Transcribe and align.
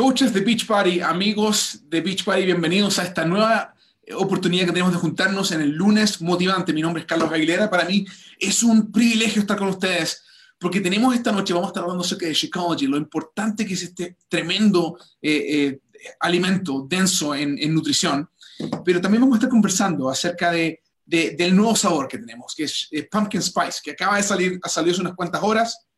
coaches 0.00 0.32
de 0.32 0.40
Beach 0.40 0.66
Party, 0.66 1.02
amigos 1.02 1.82
de 1.90 2.00
Beach 2.00 2.24
Party, 2.24 2.46
bienvenidos 2.46 2.98
a 2.98 3.02
esta 3.02 3.22
nueva 3.26 3.74
oportunidad 4.14 4.64
que 4.64 4.72
tenemos 4.72 4.94
de 4.94 4.98
juntarnos 4.98 5.52
en 5.52 5.60
el 5.60 5.72
lunes 5.72 6.22
motivante. 6.22 6.72
Mi 6.72 6.80
nombre 6.80 7.02
es 7.02 7.06
Carlos 7.06 7.30
Aguilera. 7.30 7.68
Para 7.68 7.84
mí 7.84 8.06
es 8.38 8.62
un 8.62 8.90
privilegio 8.90 9.42
estar 9.42 9.58
con 9.58 9.68
ustedes 9.68 10.22
porque 10.58 10.80
tenemos 10.80 11.14
esta 11.14 11.32
noche, 11.32 11.52
vamos 11.52 11.66
a 11.66 11.72
estar 11.72 11.82
hablando 11.82 12.02
acerca 12.02 12.24
de 12.24 12.32
Shakeology, 12.32 12.86
lo 12.86 12.96
importante 12.96 13.66
que 13.66 13.74
es 13.74 13.82
este 13.82 14.16
tremendo 14.26 14.96
eh, 15.20 15.80
eh, 15.92 16.12
alimento 16.20 16.86
denso 16.88 17.34
en, 17.34 17.58
nutrición, 17.74 18.26
pero 18.82 19.02
también 19.02 19.20
vamos 19.20 19.34
a 19.34 19.38
estar 19.40 19.50
conversando 19.50 20.08
acerca 20.08 20.50
de, 20.50 20.80
del 21.04 21.54
nuevo 21.54 21.76
sabor 21.76 22.08
que 22.08 22.16
tenemos, 22.16 22.54
que 22.54 22.64
es 22.64 22.88
eh, 22.90 23.02
Pumpkin 23.02 23.42
Spice, 23.42 23.80
que 23.84 23.90
acaba 23.90 24.16
de 24.16 24.22
salir, 24.22 24.58
ha 24.62 24.68
salido 24.70 24.92
hace 24.92 25.02
unas 25.02 25.14
cuantas 25.14 25.42
horas, 25.42 25.89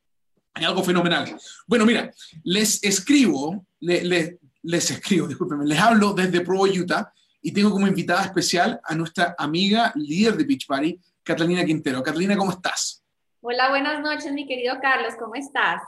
hay 0.54 0.64
algo 0.64 0.82
fenomenal. 0.82 1.36
Bueno, 1.66 1.86
mira, 1.86 2.12
les 2.44 2.82
escribo, 2.82 3.66
les 3.80 4.90
escribo, 4.90 5.26
discúlpenme, 5.28 5.66
les 5.66 5.78
hablo 5.78 6.12
desde 6.12 6.40
Provo, 6.40 6.64
Utah, 6.64 7.12
y 7.40 7.52
tengo 7.52 7.70
como 7.70 7.86
invitada 7.86 8.24
especial 8.24 8.80
a 8.84 8.94
nuestra 8.94 9.34
amiga 9.38 9.92
líder 9.96 10.36
de 10.36 10.44
Beach 10.44 10.66
Party, 10.66 10.98
Catalina 11.22 11.64
Quintero. 11.64 12.02
Catalina, 12.02 12.36
¿cómo 12.36 12.52
estás? 12.52 13.02
Hola, 13.40 13.70
buenas 13.70 14.00
noches, 14.00 14.32
mi 14.32 14.46
querido 14.46 14.76
Carlos, 14.80 15.14
¿cómo 15.18 15.34
estás? 15.34 15.82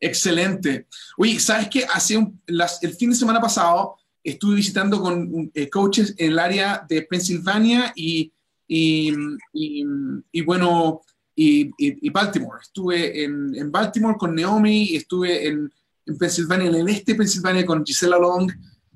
Excelente. 0.00 0.86
Oye, 1.18 1.38
¿sabes 1.40 1.68
qué? 1.68 1.84
Hace 1.92 2.16
un, 2.16 2.40
el 2.46 2.94
fin 2.94 3.10
de 3.10 3.16
semana 3.16 3.40
pasado 3.40 3.96
estuve 4.22 4.56
visitando 4.56 5.00
con 5.00 5.50
eh, 5.54 5.70
coaches 5.70 6.14
en 6.18 6.32
el 6.32 6.38
área 6.38 6.84
de 6.88 7.02
Pensilvania 7.02 7.92
y, 7.94 8.32
y, 8.66 9.12
y, 9.52 10.40
bueno, 10.42 11.02
y, 11.36 12.10
Baltimore. 12.10 12.58
Estuve 12.62 13.22
en, 13.22 13.54
en, 13.54 13.70
Baltimore 13.70 14.16
con 14.18 14.34
Naomi 14.34 14.84
y 14.84 14.96
estuve 14.96 15.46
en, 15.46 15.70
en 16.06 16.18
Pensilvania, 16.18 16.68
en 16.68 16.74
el 16.74 16.88
este 16.88 17.12
de 17.12 17.18
Pensilvania 17.18 17.66
con 17.66 17.84
Gisela 17.84 18.18
Long. 18.18 18.50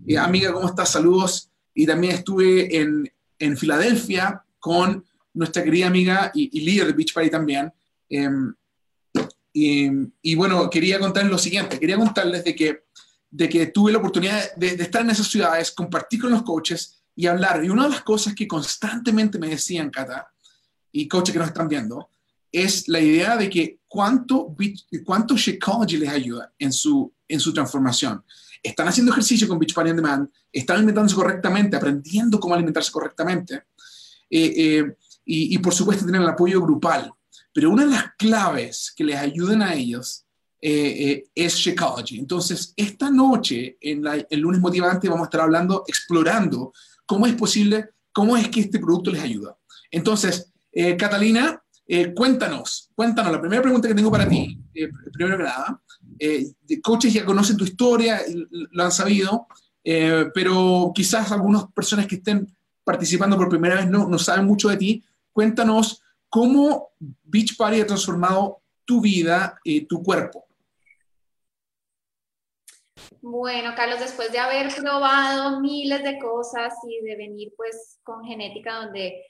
Eh, 0.07 0.17
amiga, 0.17 0.53
¿cómo 0.53 0.67
estás? 0.67 0.91
Saludos. 0.91 1.51
Y 1.75 1.87
también 1.87 2.15
estuve 2.15 2.75
en, 2.81 3.13
en 3.39 3.57
Filadelfia 3.57 4.43
con 4.59 5.05
nuestra 5.35 5.63
querida 5.63 5.87
amiga 5.87 6.33
y, 6.35 6.61
líder 6.61 6.89
de 6.89 6.93
Beach 6.95 7.13
Party 7.13 7.31
también, 7.31 7.73
Em, 8.11 8.53
y, 9.53 10.35
bueno, 10.35 10.69
quería 10.69 10.99
contarles 10.99 11.33
lo 11.33 11.39
siguiente, 11.39 11.79
quería 11.79 11.97
contarles 11.97 12.45
de 12.45 12.55
que, 12.55 12.85
de 13.31 13.49
que 13.49 13.67
tuve 13.67 13.93
la 13.93 13.99
oportunidad 13.99 14.55
de, 14.57 14.69
estar 14.69 15.03
en 15.03 15.11
esas 15.11 15.29
ciudades, 15.29 15.71
compartir 15.71 16.21
con 16.21 16.31
los 16.31 16.43
coaches 16.43 17.03
y 17.15 17.27
hablar. 17.27 17.65
Y 17.65 17.71
una 17.71 17.85
de 17.85 17.91
las 17.91 18.03
cosas 18.03 18.35
que 18.35 18.49
constantemente 18.49 19.39
me 19.39 19.49
decían, 19.49 19.91
Cata, 19.91 20.33
y 20.93 21.09
coaches 21.09 21.33
que 21.33 21.39
nos 21.39 21.49
están 21.49 21.69
viendo, 21.69 22.11
es 22.53 22.89
la 22.89 23.01
idea 23.01 23.37
de 23.37 23.49
que 23.49 23.79
cuánto, 23.87 24.55
cuánto 25.05 25.37
Shakeology 25.37 25.97
les 25.99 26.11
ayuda 26.11 26.53
en 26.59 26.73
su, 26.73 27.13
en 27.29 27.41
su 27.41 27.53
transformación. 27.53 28.25
Están 28.63 28.89
haciendo 28.89 29.13
ejercicio 29.13 29.49
con 29.49 29.59
Beach 29.59 29.75
Party 29.75 29.91
on 29.91 29.97
Demand, 29.97 30.29
están 30.53 30.77
alimentándose 30.77 31.17
correctamente, 31.17 31.77
aprendiendo 31.77 32.39
cómo 32.39 32.55
alimentarse 32.55 32.93
correctamente, 32.93 33.65
eh, 34.29 34.53
eh, 34.57 34.97
y, 35.25 35.59
por 35.59 35.73
supuesto 35.73 36.05
tienen 36.05 36.23
el 36.23 36.29
apoyo 36.29 36.61
grupal. 36.61 37.13
Pero 37.53 37.71
una 37.71 37.85
de 37.85 37.91
las 37.93 38.05
claves 38.19 38.93
que 38.95 39.05
les 39.05 39.17
ayudan 39.17 39.63
a 39.63 39.75
ellos 39.75 40.25
eh, 40.61 41.11
eh, 41.11 41.31
es 41.35 41.55
Shakeology. 41.57 42.19
Entonces, 42.19 42.73
esta 42.77 43.11
noche, 43.11 43.79
en 43.81 44.05
el 44.29 44.41
lunes 44.41 44.61
motivante, 44.61 45.09
vamos 45.09 45.25
a 45.25 45.29
estar 45.29 45.41
hablando, 45.43 45.85
explorando 45.87 46.73
cómo 47.07 47.27
es 47.27 47.35
posible, 47.35 47.91
cómo 48.13 48.37
es 48.37 48.49
que 48.49 48.61
este 48.61 48.79
producto 48.79 49.11
les 49.11 49.23
ayuda. 49.23 49.57
Entonces, 49.91 50.53
eh, 51.93 52.15
cuéntanos, 52.15 52.91
cuéntanos, 52.95 53.33
la 53.33 53.41
primera 53.41 53.63
pregunta 53.63 53.89
que 53.89 53.95
tengo 53.95 54.11
para 54.11 54.29
ti, 54.29 54.59
primero 55.13 55.37
que 55.37 55.45
nada, 55.45 55.83
coaches 56.83 57.13
ya 57.13 57.25
conocen 57.25 57.57
tu 57.57 57.65
historia, 57.65 58.21
lo 58.51 58.85
han 58.85 58.93
sabido, 58.93 59.47
pero 59.83 60.93
quizás 60.95 61.33
algunas 61.33 61.65
personas 61.73 62.07
que 62.07 62.17
estén 62.17 62.47
participando 62.85 63.37
por 63.37 63.49
primera 63.49 63.77
vez 63.77 63.89
no, 63.89 64.09
no 64.09 64.19
saben 64.19 64.45
mucho 64.45 64.69
de 64.69 64.77
ti. 64.77 65.05
Cuéntanos 65.33 66.03
¿Cómo 66.31 66.93
Beach 67.01 67.57
Party 67.57 67.81
ha 67.81 67.87
transformado 67.87 68.63
tu 68.85 69.01
vida 69.01 69.59
y 69.65 69.81
tu 69.81 70.01
cuerpo? 70.01 70.47
Bueno, 73.21 73.73
Carlos, 73.75 73.99
después 73.99 74.31
de 74.31 74.39
haber 74.39 74.73
probado 74.77 75.61
miles 75.61 76.05
de 76.05 76.21
cosas 76.21 76.73
y 76.89 77.05
de 77.05 77.17
venir 77.17 77.53
pues 77.57 77.99
con 78.05 78.25
genética 78.25 78.77
donde 78.77 79.25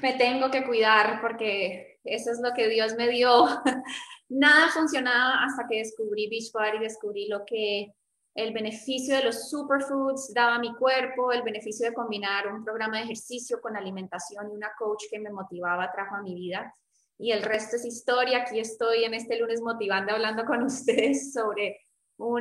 me 0.00 0.14
tengo 0.14 0.50
que 0.50 0.64
cuidar 0.64 1.20
porque 1.20 2.00
eso 2.04 2.30
es 2.30 2.40
lo 2.40 2.52
que 2.52 2.68
Dios 2.68 2.94
me 2.96 3.08
dio, 3.08 3.46
nada 4.28 4.68
funcionaba 4.68 5.44
hasta 5.44 5.66
que 5.68 5.78
descubrí 5.78 6.28
Beach 6.28 6.50
Party, 6.52 6.78
descubrí 6.78 7.28
lo 7.28 7.44
que 7.44 7.92
el 8.34 8.52
beneficio 8.52 9.16
de 9.16 9.24
los 9.24 9.50
superfoods 9.50 10.32
daba 10.32 10.54
a 10.54 10.58
mi 10.58 10.74
cuerpo, 10.74 11.32
el 11.32 11.42
beneficio 11.42 11.88
de 11.88 11.94
combinar 11.94 12.52
un 12.52 12.64
programa 12.64 12.96
de 12.98 13.04
ejercicio 13.04 13.60
con 13.60 13.76
alimentación 13.76 14.50
y 14.50 14.54
una 14.54 14.72
coach 14.78 15.04
que 15.10 15.18
me 15.18 15.30
motivaba 15.30 15.92
trajo 15.92 16.16
a 16.16 16.22
mi 16.22 16.34
vida. 16.34 16.74
Y 17.18 17.32
el 17.32 17.42
resto 17.42 17.76
es 17.76 17.84
historia. 17.84 18.38
Aquí 18.38 18.58
estoy 18.58 19.04
en 19.04 19.14
este 19.14 19.38
lunes 19.38 19.60
motivando, 19.60 20.12
hablando 20.12 20.46
con 20.46 20.62
ustedes 20.64 21.32
sobre 21.32 21.78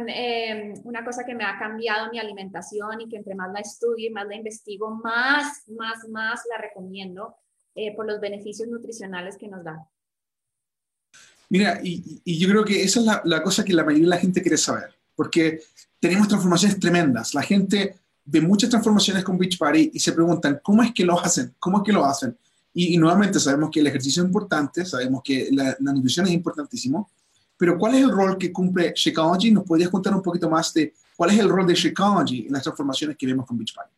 em, 0.07 0.73
una 0.83 1.03
cosa 1.03 1.23
que 1.25 1.35
me 1.35 1.43
ha 1.43 1.57
cambiado 1.57 2.11
mi 2.11 2.19
alimentación 2.19 3.01
y 3.01 3.09
que 3.09 3.17
entre 3.17 3.35
más 3.35 3.51
la 3.51 3.59
estudio 3.59 4.09
y 4.09 4.13
más 4.13 4.27
la 4.27 4.35
investigo, 4.35 4.89
más, 4.91 5.63
más, 5.69 6.07
más 6.09 6.41
la 6.49 6.57
recomiendo 6.57 7.35
eh, 7.75 7.95
por 7.95 8.05
los 8.05 8.19
beneficios 8.19 8.67
nutricionales 8.67 9.37
que 9.37 9.47
nos 9.47 9.63
da. 9.63 9.87
Mira, 11.49 11.79
y, 11.83 12.39
yo 12.39 12.47
creo 12.47 12.63
que 12.63 12.83
esa 12.83 12.99
es 12.99 13.05
la, 13.05 13.21
la 13.25 13.43
cosa 13.43 13.65
que 13.65 13.73
la 13.73 13.83
mayoría 13.83 14.05
de 14.05 14.15
la 14.15 14.17
gente 14.17 14.41
quiere 14.41 14.57
saber 14.57 14.95
porque 15.21 15.61
tenemos 15.99 16.27
transformaciones 16.27 16.79
tremendas. 16.79 17.35
La 17.35 17.43
gente 17.43 17.95
ve 18.25 18.41
muchas 18.41 18.71
transformaciones 18.71 19.23
con 19.23 19.37
Beach 19.37 19.57
Party 19.57 19.91
y 19.93 19.99
se 19.99 20.13
preguntan, 20.13 20.59
¿cómo 20.63 20.81
es 20.81 20.91
que 20.93 21.05
lo 21.05 21.19
hacen? 21.19 21.53
¿Cómo 21.59 21.77
es 21.77 21.83
que 21.83 21.93
lo 21.93 22.03
hacen? 22.03 22.35
Y, 22.73 22.97
nuevamente 22.97 23.39
sabemos 23.39 23.69
que 23.69 23.81
el 23.81 23.87
ejercicio 23.87 24.23
es 24.23 24.27
importante, 24.27 24.83
sabemos 24.83 25.21
que 25.23 25.49
la, 25.51 25.75
nutrición 25.79 26.25
es 26.25 26.31
importantísimo, 26.31 27.11
pero 27.61 27.77
¿cuál 27.77 27.93
es 27.93 28.01
el 28.01 28.09
rol 28.09 28.39
que 28.39 28.51
cumple 28.51 28.91
Shakeology? 28.95 29.51
¿Nos 29.51 29.65
podrías 29.65 29.91
contar 29.91 30.15
un 30.15 30.23
poquito 30.23 30.49
más 30.49 30.73
de 30.73 30.95
cuál 31.15 31.29
es 31.29 31.37
el 31.37 31.47
rol 31.47 31.67
de 31.67 31.75
Shakeology 31.75 32.47
en 32.47 32.53
las 32.53 32.63
transformaciones 32.63 33.15
que 33.15 33.27
vemos 33.27 33.45
con 33.45 33.55
Beach 33.55 33.75
Party? 33.75 33.93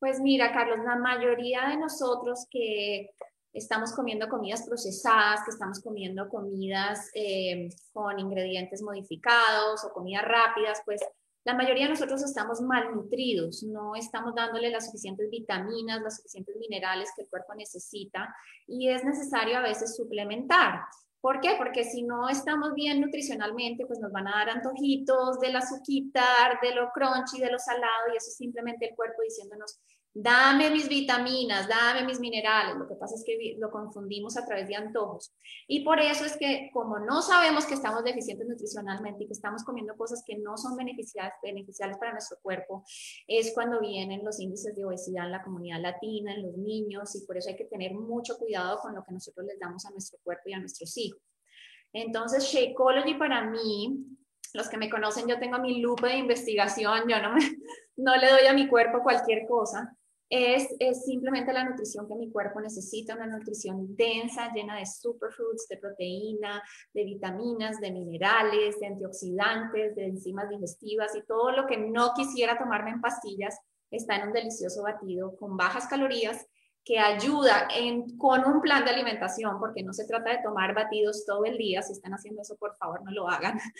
Pues 0.00 0.18
mira, 0.18 0.52
Carlos, 0.52 0.80
la 0.84 0.96
mayoría 0.96 1.68
de 1.68 1.76
nosotros 1.76 2.48
que 2.50 3.10
estamos 3.52 3.92
comiendo 3.92 4.28
comidas 4.28 4.66
procesadas, 4.66 5.44
que 5.44 5.52
estamos 5.52 5.78
comiendo 5.78 6.28
comidas 6.28 7.12
eh, 7.14 7.68
con 7.92 8.18
ingredientes 8.18 8.82
modificados 8.82 9.84
o 9.84 9.92
comidas 9.92 10.24
rápidas, 10.24 10.82
pues 10.84 11.00
la 11.44 11.54
mayoría 11.54 11.84
de 11.84 11.90
nosotros 11.90 12.24
estamos 12.24 12.60
malnutridos, 12.60 13.62
no 13.62 13.94
estamos 13.94 14.34
dándole 14.34 14.68
las 14.70 14.86
suficientes 14.86 15.30
vitaminas, 15.30 16.02
los 16.02 16.16
suficientes 16.16 16.56
minerales 16.56 17.12
que 17.14 17.22
el 17.22 17.28
cuerpo 17.28 17.54
necesita 17.54 18.34
y 18.66 18.88
es 18.88 19.04
necesario 19.04 19.58
a 19.58 19.62
veces 19.62 19.94
suplementar. 19.94 20.80
¿Por 21.22 21.40
qué? 21.40 21.54
Porque 21.56 21.84
si 21.84 22.02
no 22.02 22.28
estamos 22.28 22.74
bien 22.74 23.00
nutricionalmente, 23.00 23.86
pues 23.86 24.00
nos 24.00 24.10
van 24.10 24.26
a 24.26 24.38
dar 24.38 24.50
antojitos 24.50 25.38
del 25.38 25.54
azúcar, 25.54 26.58
de 26.60 26.74
lo 26.74 26.90
crunchy, 26.92 27.40
de 27.40 27.50
lo 27.50 27.60
salado, 27.60 28.12
y 28.12 28.16
eso 28.16 28.26
es 28.28 28.36
simplemente 28.36 28.88
el 28.88 28.96
cuerpo 28.96 29.22
diciéndonos, 29.22 29.78
dame 30.14 30.70
mis 30.70 30.88
vitaminas, 30.88 31.66
dame 31.68 32.04
mis 32.04 32.20
minerales. 32.20 32.76
Lo 32.76 32.86
que 32.86 32.96
pasa 32.96 33.14
es 33.14 33.24
que 33.24 33.56
lo 33.58 33.70
confundimos 33.70 34.36
a 34.36 34.44
través 34.44 34.68
de 34.68 34.76
antojos. 34.76 35.34
Y 35.66 35.84
por 35.84 36.00
eso 36.00 36.24
es 36.24 36.36
que 36.36 36.70
como 36.72 36.98
no 36.98 37.22
sabemos 37.22 37.64
que 37.64 37.74
estamos 37.74 38.04
deficientes 38.04 38.46
nutricionalmente 38.46 39.24
y 39.24 39.26
que 39.26 39.32
estamos 39.32 39.64
comiendo 39.64 39.96
cosas 39.96 40.22
que 40.26 40.36
no 40.36 40.56
son 40.56 40.76
beneficiales, 40.76 41.32
para 41.98 42.12
nuestro 42.12 42.38
cuerpo, 42.42 42.84
es 43.26 43.52
cuando 43.54 43.80
vienen 43.80 44.24
los 44.24 44.40
índices 44.40 44.74
de 44.74 44.84
obesidad 44.84 45.26
en 45.26 45.32
la 45.32 45.42
comunidad 45.42 45.80
latina, 45.80 46.34
en 46.34 46.42
los 46.42 46.56
niños, 46.56 47.14
y 47.14 47.26
por 47.26 47.36
eso 47.36 47.50
hay 47.50 47.56
que 47.56 47.64
tener 47.64 47.94
mucho 47.94 48.36
cuidado 48.36 48.78
con 48.78 48.94
lo 48.94 49.04
que 49.04 49.12
nosotros 49.12 49.46
les 49.46 49.58
damos 49.58 49.84
a 49.86 49.90
nuestro 49.90 50.18
cuerpo 50.22 50.42
y 50.46 50.52
a 50.52 50.58
nuestros 50.58 50.96
hijos. 50.96 51.20
Entonces, 51.92 52.44
Shakeology 52.44 53.14
para 53.14 53.42
mí, 53.50 54.04
los 54.54 54.68
que 54.68 54.78
me 54.78 54.90
conocen, 54.90 55.26
yo 55.26 55.38
tengo 55.38 55.58
mi 55.58 55.80
lupa 55.80 56.08
de 56.08 56.16
investigación, 56.16 57.08
yo 57.08 57.20
no, 57.20 57.34
me, 57.34 57.40
no 57.96 58.16
le 58.16 58.30
doy 58.30 58.46
a 58.46 58.54
mi 58.54 58.68
cuerpo 58.68 59.02
cualquier 59.02 59.46
cosa 59.46 59.96
es, 60.32 60.66
simplemente 61.04 61.52
la 61.52 61.68
nutrición 61.68 62.08
que 62.08 62.14
mi 62.14 62.30
cuerpo 62.30 62.58
necesita, 62.58 63.14
una 63.14 63.26
nutrición 63.26 63.94
densa, 63.94 64.50
llena 64.54 64.78
de 64.78 64.86
superfoods, 64.86 65.68
de 65.68 65.76
proteína, 65.76 66.62
de 66.94 67.04
vitaminas, 67.04 67.78
de 67.80 67.90
minerales, 67.90 68.80
de 68.80 68.86
antioxidantes, 68.86 69.94
de 69.94 70.06
enzimas 70.06 70.48
digestivas 70.48 71.14
y 71.14 71.22
todo 71.26 71.52
lo 71.52 71.66
que 71.66 71.76
no 71.76 72.14
quisiera 72.14 72.58
tomarme 72.58 72.92
en 72.92 73.02
pastillas 73.02 73.60
está 73.90 74.16
en 74.16 74.28
un 74.28 74.32
delicioso 74.32 74.82
batido 74.82 75.36
con 75.36 75.58
bajas 75.58 75.86
calorías 75.86 76.46
que 76.84 76.98
ayuda 76.98 77.68
en, 77.76 78.16
con 78.18 78.44
un 78.44 78.60
plan 78.60 78.84
de 78.84 78.90
alimentación, 78.90 79.58
porque 79.60 79.82
no 79.82 79.92
se 79.92 80.04
trata 80.04 80.30
de 80.30 80.42
tomar 80.42 80.74
batidos 80.74 81.24
todo 81.24 81.44
el 81.44 81.56
día, 81.56 81.80
si 81.82 81.92
están 81.92 82.12
haciendo 82.12 82.42
eso, 82.42 82.56
por 82.56 82.74
favor, 82.76 83.02
no 83.04 83.10
lo 83.10 83.28
hagan. 83.28 83.58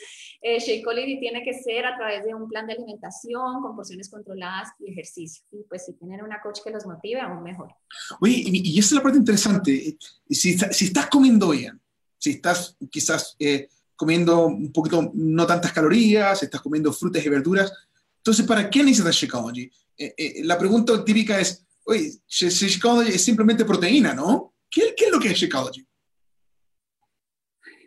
Eh, 0.44 0.58
Shakeology 0.58 1.20
tiene 1.20 1.44
que 1.44 1.54
ser 1.54 1.86
a 1.86 1.96
través 1.96 2.24
de 2.24 2.34
un 2.34 2.48
plan 2.48 2.66
de 2.66 2.72
alimentación, 2.72 3.62
con 3.62 3.76
porciones 3.76 4.10
controladas 4.10 4.70
y 4.80 4.90
ejercicio. 4.90 5.44
Y 5.52 5.62
pues 5.64 5.84
si 5.86 5.92
tienen 5.92 6.22
una 6.24 6.40
coach 6.40 6.60
que 6.64 6.70
los 6.70 6.84
motive, 6.84 7.20
aún 7.20 7.44
mejor. 7.44 7.72
Oye, 8.20 8.42
y, 8.44 8.74
y 8.74 8.78
esa 8.78 8.88
es 8.88 8.92
la 8.92 9.02
parte 9.02 9.18
interesante. 9.18 9.96
Si, 10.28 10.58
si 10.58 10.84
estás 10.86 11.06
comiendo 11.06 11.50
bien, 11.50 11.80
si 12.18 12.30
estás 12.30 12.76
quizás 12.90 13.36
eh, 13.38 13.68
comiendo 13.96 14.46
un 14.46 14.72
poquito, 14.72 15.10
no 15.14 15.46
tantas 15.46 15.72
calorías, 15.72 16.42
estás 16.42 16.60
comiendo 16.60 16.92
frutas 16.92 17.24
y 17.24 17.28
verduras. 17.28 17.72
Entonces, 18.18 18.46
¿para 18.46 18.70
qué 18.70 18.82
necesitas 18.82 19.14
Shakeology? 19.14 19.70
Eh, 19.96 20.14
eh, 20.16 20.44
la 20.44 20.56
pregunta 20.56 21.04
típica 21.04 21.38
es, 21.38 21.64
oye, 21.84 22.10
es 22.28 23.24
simplemente 23.24 23.64
proteína, 23.64 24.14
¿no? 24.14 24.54
¿Qué, 24.70 24.94
es 24.96 25.12
lo 25.12 25.20
que 25.20 25.28
es 25.28 25.38
Shakeology? 25.38 25.86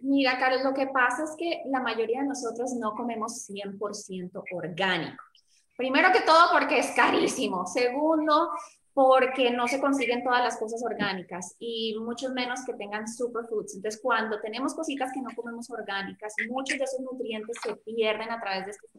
Mira, 0.01 0.37
Carlos, 0.37 0.63
lo 0.63 0.73
que 0.73 0.87
pasa 0.87 1.23
es 1.23 1.31
que 1.37 1.63
la 1.65 1.79
mayoría 1.79 2.21
de 2.21 2.27
nosotros 2.27 2.73
no 2.79 2.93
comemos 2.93 3.49
100% 3.49 4.43
orgánico. 4.53 5.23
Primero 5.75 6.11
que 6.11 6.21
todo 6.21 6.51
porque 6.51 6.79
es 6.79 6.91
carísimo. 6.95 7.65
Segundo, 7.65 8.51
porque 8.93 9.51
no 9.51 9.67
se 9.67 9.81
consiguen 9.81 10.23
todas 10.23 10.43
las 10.43 10.57
cosas 10.57 10.81
orgánicas 10.83 11.55
y 11.59 11.97
mucho 11.99 12.29
menos 12.29 12.63
que 12.65 12.75
tengan 12.75 13.07
superfoods. 13.07 13.75
Entonces, 13.75 13.99
cuando 14.01 14.39
tenemos 14.39 14.73
cositas 14.73 15.11
que 15.11 15.21
no 15.21 15.29
comemos 15.35 15.69
orgánicas, 15.69 16.33
muchos 16.49 16.77
de 16.77 16.83
esos 16.85 17.01
nutrientes 17.01 17.57
se 17.61 17.75
pierden 17.77 18.31
a 18.31 18.39
través 18.39 18.65
de 18.65 18.71
estas 18.71 18.91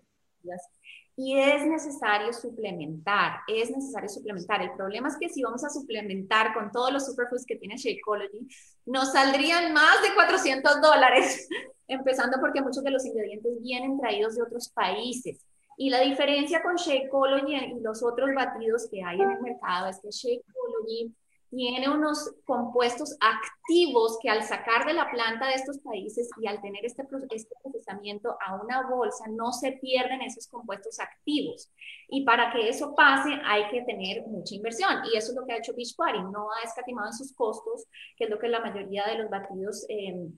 y 1.19 1.39
es 1.39 1.65
necesario 1.65 2.31
suplementar, 2.35 3.41
es 3.49 3.71
necesario 3.71 4.09
suplementar. 4.09 4.61
El 4.61 4.73
problema 4.73 5.09
es 5.09 5.17
que 5.19 5.31
si 5.31 5.43
vamos 5.43 5.65
a 5.65 5.71
suplementar 5.71 6.53
con 6.53 6.71
todos 6.71 6.93
los 6.93 7.07
superfoods 7.07 7.47
que 7.47 7.57
tiene 7.57 7.77
Shakeology, 7.77 8.47
nos 8.85 9.13
saldrían 9.13 9.73
más 9.73 10.03
de 10.03 10.15
400 10.15 10.83
dólares, 10.83 11.49
empezando 11.89 12.39
porque 12.39 12.61
muchos 12.61 12.85
de 12.85 12.91
los 12.91 13.07
ingredientes 13.07 13.63
vienen 13.63 13.99
traídos 13.99 14.37
de 14.37 14.43
otros 14.43 14.69
países. 14.69 15.43
Y 15.79 15.89
la 15.89 16.01
diferencia 16.01 16.63
con 16.63 16.77
Shakeology 16.77 17.55
y 17.55 17.81
los 17.81 18.03
otros 18.03 18.31
batidos 18.35 18.87
que 18.91 19.03
hay 19.03 19.19
en 19.19 19.31
el 19.31 19.41
mercado 19.41 19.89
es 19.89 19.99
que 20.01 20.11
Shakeology 20.11 21.15
tiene 21.51 21.89
unos 21.89 22.35
compuestos 22.45 23.17
activos 23.21 24.19
que 24.21 24.29
al 24.29 24.43
sacar 24.43 24.87
de 24.87 24.95
la 24.95 25.11
planta 25.11 25.47
de 25.47 25.55
estos 25.55 25.79
países 25.79 26.29
y 26.41 26.47
al 26.47 26.61
tener 26.61 26.85
este, 26.85 27.07
este, 27.31 27.55
procesamiento 27.63 28.37
a 28.45 28.57
una 28.57 28.89
bolsa, 28.89 29.25
no 29.29 29.53
se 29.53 29.73
pierden 29.73 30.23
esos 30.23 30.49
compuestos 30.49 30.99
activos. 31.01 31.71
Y 32.09 32.25
para 32.25 32.53
que 32.53 32.69
eso 32.69 32.95
pase 32.95 33.31
hay 33.45 33.69
que 33.71 33.83
tener 33.83 34.27
mucha 34.27 34.55
inversión. 34.55 34.91
Y 35.13 35.17
eso 35.17 35.33
es 35.33 35.37
lo 35.37 35.47
que 35.47 35.53
ha 35.53 35.59
hecho 35.59 35.75
Beachbody. 35.75 36.31
No 36.31 36.49
ha 36.53 36.65
escatimado 36.65 37.09
en 37.09 37.15
sus 37.15 37.33
costos, 37.35 37.87
que 38.17 38.25
es 38.25 38.31
lo 38.31 38.39
que 38.39 38.49
la 38.49 38.61
mayoría 38.61 39.07
de 39.07 39.19
los 39.19 39.31
batidos... 39.31 39.87
Eh, 39.89 40.29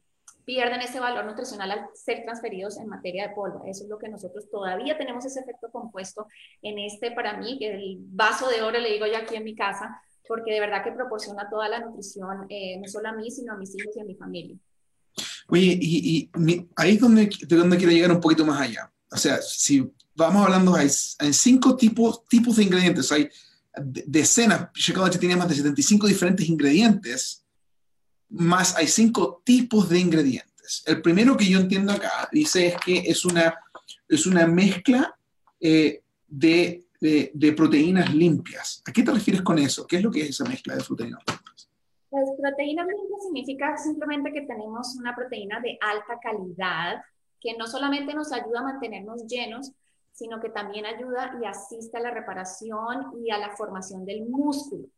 pierden 0.49 0.81
ese 0.81 0.99
valor 0.99 1.27
nutricional 1.27 1.71
al 1.71 1.89
ser 1.93 2.23
transferidos 2.23 2.79
en 2.79 2.89
materia 2.89 3.29
de 3.29 3.35
polvo. 3.35 3.65
Eso 3.67 3.85
es 3.85 3.91
lo 3.91 3.99
que 3.99 4.09
nosotros 4.09 4.49
todavía 4.51 4.97
tenemos 4.97 5.27
ese 5.27 5.41
efecto 5.41 5.71
compuesto 5.71 6.27
en 6.63 6.79
este, 6.79 7.11
para 7.11 7.37
mí, 7.37 7.59
el 7.61 7.99
vaso 8.01 8.49
de 8.49 8.63
oro, 8.63 8.79
le 8.79 8.93
digo 8.93 9.07
yo 9.07 9.19
aquí 9.19 9.37
en 9.37 9.45
mi 9.45 9.55
casa, 9.55 10.01
porque 10.29 10.53
de 10.53 10.61
verdad 10.61 10.85
que 10.85 10.93
proporciona 10.93 11.49
toda 11.49 11.69
la 11.69 11.81
nutrición, 11.81 12.47
eh, 12.49 12.79
no 12.79 12.87
solo 12.87 13.09
a 13.09 13.13
mí, 13.13 13.31
sino 13.31 13.55
a 13.55 13.57
mis 13.57 13.75
hijos 13.75 13.97
y 13.97 14.01
a 14.01 14.05
mi 14.05 14.15
familia. 14.15 14.57
Oye, 15.49 15.79
y, 15.81 16.31
ahí 16.77 16.95
es 16.95 17.01
donde, 17.01 17.31
de 17.49 17.57
donde 17.57 17.77
quiero 17.79 17.93
llegar 17.93 18.13
un 18.13 18.21
poquito 18.21 18.45
más 18.45 18.61
allá. 18.61 18.93
O 19.11 19.17
sea, 19.17 19.41
si 19.41 19.91
vamos 20.15 20.45
hablando, 20.45 20.75
hay, 20.75 20.89
hay 21.19 21.33
cinco 21.33 21.75
tipos, 21.77 22.25
tipos 22.27 22.57
de 22.57 22.65
ingredientes, 22.65 23.11
hay 23.11 23.29
decenas, 23.75 24.69
Shakeology 24.75 25.19
tiene 25.19 25.37
más 25.37 25.49
de 25.49 25.55
75 25.55 26.07
diferentes 26.07 26.49
ingredientes 26.49 27.45
más 28.31 28.77
hay 28.77 28.87
cinco 28.87 29.43
tipos 29.45 29.89
de 29.89 30.01
ingredientes. 30.01 30.83
El 30.87 31.01
primero 31.01 31.37
que 31.37 31.47
yo 31.47 31.59
entiendo 31.59 31.93
acá 31.93 32.29
dice 32.31 32.69
es 32.69 32.77
que 32.85 32.99
es 32.99 33.25
una, 33.25 33.59
es 34.09 34.27
una 34.27 34.47
mezcla 34.47 35.17
eh, 35.61 36.03
de, 36.27 36.87
de, 37.01 37.53
proteínas 37.57 38.15
limpias. 38.15 38.83
¿A 38.87 38.93
qué 38.93 39.03
te 39.03 39.13
refieres 39.13 39.43
con 39.43 39.59
eso? 39.59 39.87
¿Qué 39.87 39.97
es 39.97 40.03
lo 40.03 40.11
que 40.11 40.23
es 40.23 40.31
esa 40.31 40.45
mezcla 40.45 40.75
de 40.75 40.85
proteínas 40.85 41.23
limpias? 41.27 41.71
Pues 42.11 42.29
proteínas 42.41 42.87
limpias 42.87 43.23
significa 43.23 43.77
simplemente 43.77 44.33
que 44.33 44.43
tenemos 44.43 44.97
una 44.97 45.15
proteína 45.15 45.61
de 45.61 45.79
alta 45.81 46.19
calidad 46.23 47.03
que 47.41 47.57
no 47.57 47.67
solamente 47.67 48.15
nos 48.15 48.33
ayuda 48.33 48.61
a 48.61 48.65
mantenernos 48.65 49.27
llenos, 49.27 49.73
sino 50.13 50.41
que 50.41 50.49
también 50.49 50.87
ayuda 50.87 51.39
y 51.41 51.47
asiste 51.47 51.97
a 51.97 52.01
la 52.01 52.11
reparación 52.11 53.13
y 53.25 53.31
a 53.31 53.39
la 53.39 53.55
formación 53.57 54.05
del 54.05 54.29
músculo 54.29 54.89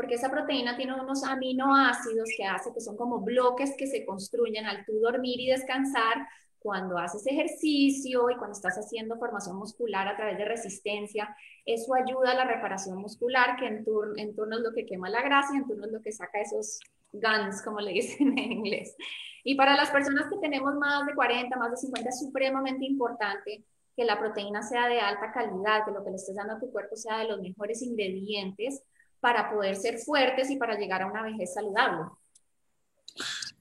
porque 0.00 0.14
esa 0.14 0.30
proteína 0.30 0.78
tiene 0.78 0.94
unos 0.94 1.24
aminoácidos 1.24 2.30
que 2.34 2.44
hace 2.44 2.72
que 2.72 2.80
son 2.80 2.96
como 2.96 3.20
bloques 3.20 3.74
que 3.76 3.86
se 3.86 4.06
construyen 4.06 4.64
al 4.64 4.84
tú 4.86 4.98
dormir 4.98 5.38
y 5.40 5.50
descansar 5.50 6.26
cuando 6.60 6.98
haces 6.98 7.26
ejercicio 7.26 8.30
y 8.30 8.36
cuando 8.36 8.52
estás 8.52 8.76
haciendo 8.76 9.16
formación 9.16 9.56
muscular 9.56 10.06
a 10.06 10.16
través 10.16 10.38
de 10.38 10.44
resistencia, 10.44 11.34
eso 11.64 11.94
ayuda 11.94 12.32
a 12.32 12.34
la 12.34 12.44
reparación 12.44 12.98
muscular, 12.98 13.56
que 13.58 13.66
en, 13.66 13.84
turno, 13.84 14.12
en 14.16 14.36
turno 14.36 14.58
es 14.58 14.62
lo 14.62 14.72
que 14.72 14.86
quema 14.86 15.08
la 15.08 15.22
grasa 15.22 15.54
y 15.54 15.58
en 15.58 15.66
turno 15.66 15.86
es 15.86 15.92
lo 15.92 16.02
que 16.02 16.12
saca 16.12 16.40
esos 16.40 16.78
guns, 17.12 17.62
como 17.62 17.80
le 17.80 17.92
dicen 17.94 18.38
en 18.38 18.52
inglés. 18.52 18.94
Y 19.42 19.54
para 19.54 19.74
las 19.74 19.90
personas 19.90 20.28
que 20.28 20.36
tenemos 20.36 20.74
más 20.74 21.06
de 21.06 21.14
40, 21.14 21.56
más 21.56 21.70
de 21.70 21.76
50, 21.78 22.08
es 22.08 22.20
supremamente 22.20 22.84
importante 22.84 23.64
que 23.96 24.04
la 24.04 24.18
proteína 24.18 24.62
sea 24.62 24.86
de 24.88 25.00
alta 25.00 25.32
calidad, 25.32 25.84
que 25.84 25.92
lo 25.92 26.04
que 26.04 26.10
le 26.10 26.16
estés 26.16 26.36
dando 26.36 26.54
a 26.54 26.60
tu 26.60 26.70
cuerpo 26.70 26.96
sea 26.96 27.18
de 27.18 27.28
los 27.28 27.40
mejores 27.40 27.82
ingredientes, 27.82 28.82
para 29.20 29.50
poder 29.50 29.76
ser 29.76 29.98
fuertes 29.98 30.50
y 30.50 30.56
para 30.56 30.78
llegar 30.78 31.02
a 31.02 31.06
una 31.06 31.22
vejez 31.22 31.54
saludable. 31.54 32.10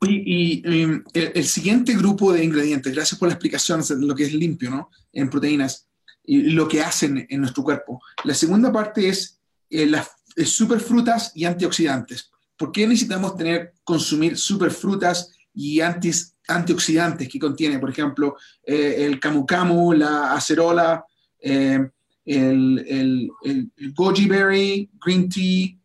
Y 0.01 0.61
em, 0.65 1.03
el, 1.13 1.45
siguiente 1.45 1.93
grupo 1.93 2.31
de 2.31 2.43
ingredientes, 2.43 2.93
gracias 2.93 3.19
por 3.19 3.27
la 3.27 3.33
explicación 3.33 3.81
de 3.81 4.07
lo 4.07 4.15
que 4.15 4.23
es 4.23 4.33
limpio, 4.33 4.69
¿no? 4.69 4.89
En 5.11 5.29
proteínas 5.29 5.87
y 6.23 6.51
lo 6.51 6.67
que 6.67 6.81
hacen 6.81 7.25
en 7.29 7.41
nuestro 7.41 7.63
cuerpo. 7.63 8.01
La 8.23 8.33
segunda 8.33 8.71
parte 8.71 9.09
es 9.09 9.39
eh, 9.69 9.85
las 9.85 10.09
superfrutas 10.45 11.31
y 11.35 11.45
antioxidantes. 11.45 12.31
¿Por 12.55 12.71
qué 12.71 12.87
necesitamos 12.87 13.35
tener, 13.35 13.73
consumir 13.83 14.37
superfrutas 14.37 15.31
y 15.53 15.81
antis, 15.81 16.35
antioxidantes 16.47 17.27
que 17.27 17.39
contiene, 17.39 17.79
por 17.79 17.89
ejemplo, 17.89 18.35
eh, 18.63 19.05
el 19.05 19.19
camu 19.19 19.45
camu, 19.45 19.93
la 19.93 20.33
acerola, 20.33 21.03
eh, 21.39 21.79
el, 22.25 22.85
el, 22.87 23.31
el, 23.43 23.93
goji 23.93 24.27
berry, 24.27 24.89
green 25.03 25.29
tea. 25.29 25.77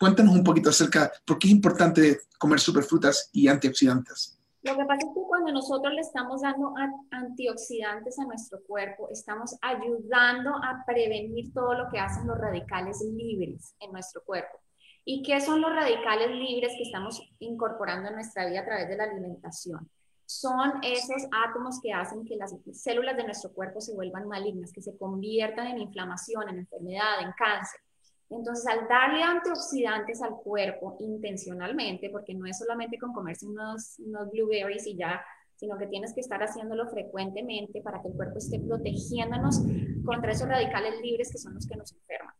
Cuéntanos 0.00 0.34
un 0.34 0.42
poquito 0.42 0.70
acerca 0.70 1.12
por 1.26 1.38
qué 1.38 1.48
es 1.48 1.52
importante 1.52 2.20
comer 2.38 2.58
superfrutas 2.58 3.28
y 3.34 3.48
antioxidantes. 3.48 4.40
Lo 4.62 4.74
que 4.74 4.84
pasa 4.86 5.06
es 5.06 5.12
que 5.14 5.20
cuando 5.28 5.52
nosotros 5.52 5.92
le 5.92 6.00
estamos 6.00 6.40
dando 6.40 6.72
antioxidantes 7.10 8.18
a 8.18 8.24
nuestro 8.24 8.62
cuerpo, 8.66 9.08
estamos 9.10 9.54
ayudando 9.60 10.56
a 10.56 10.84
prevenir 10.86 11.52
todo 11.52 11.74
lo 11.74 11.90
que 11.90 11.98
hacen 11.98 12.26
los 12.26 12.38
radicales 12.38 13.02
libres 13.12 13.74
en 13.78 13.92
nuestro 13.92 14.22
cuerpo. 14.24 14.58
¿Y 15.04 15.22
qué 15.22 15.38
son 15.38 15.60
los 15.60 15.70
radicales 15.70 16.30
libres 16.30 16.72
que 16.78 16.84
estamos 16.84 17.20
incorporando 17.38 18.08
en 18.08 18.14
nuestra 18.14 18.46
vida 18.46 18.60
a 18.60 18.64
través 18.64 18.88
de 18.88 18.96
la 18.96 19.04
alimentación? 19.04 19.86
son 20.24 20.74
esos 20.84 21.24
átomos 21.32 21.80
que 21.82 21.92
hacen 21.92 22.24
que 22.24 22.36
las 22.36 22.54
células 22.72 23.16
de 23.16 23.24
nuestro 23.24 23.52
cuerpo 23.52 23.80
se 23.80 23.92
vuelvan 23.94 24.28
malignas, 24.28 24.72
que 24.72 24.80
se 24.80 24.96
conviertan 24.96 25.66
en 25.66 25.78
inflamación, 25.78 26.48
en 26.48 26.58
enfermedad, 26.58 27.20
en 27.20 27.32
cáncer. 27.32 27.80
Entonces, 28.30 28.66
al 28.66 28.86
darle 28.88 29.22
antioxidantes 29.22 30.22
al 30.22 30.36
cuerpo 30.36 30.96
intencionalmente, 31.00 32.10
porque 32.10 32.34
no 32.34 32.46
es 32.46 32.58
solamente 32.58 32.98
con 32.98 33.12
comerse 33.12 33.46
unos, 33.46 33.98
unos 33.98 34.30
blueberries 34.30 34.86
y 34.86 34.96
ya, 34.96 35.20
sino 35.56 35.76
que 35.76 35.88
tienes 35.88 36.14
que 36.14 36.20
estar 36.20 36.40
haciéndolo 36.42 36.88
frecuentemente 36.88 37.82
para 37.82 38.00
que 38.00 38.08
el 38.08 38.14
cuerpo 38.14 38.38
esté 38.38 38.60
protegiéndonos 38.60 39.60
contra 40.04 40.32
esos 40.32 40.48
radicales 40.48 40.94
libres 41.02 41.30
que 41.30 41.38
son 41.38 41.54
los 41.54 41.66
que 41.66 41.76
nos 41.76 41.92
enferman. 41.92 42.34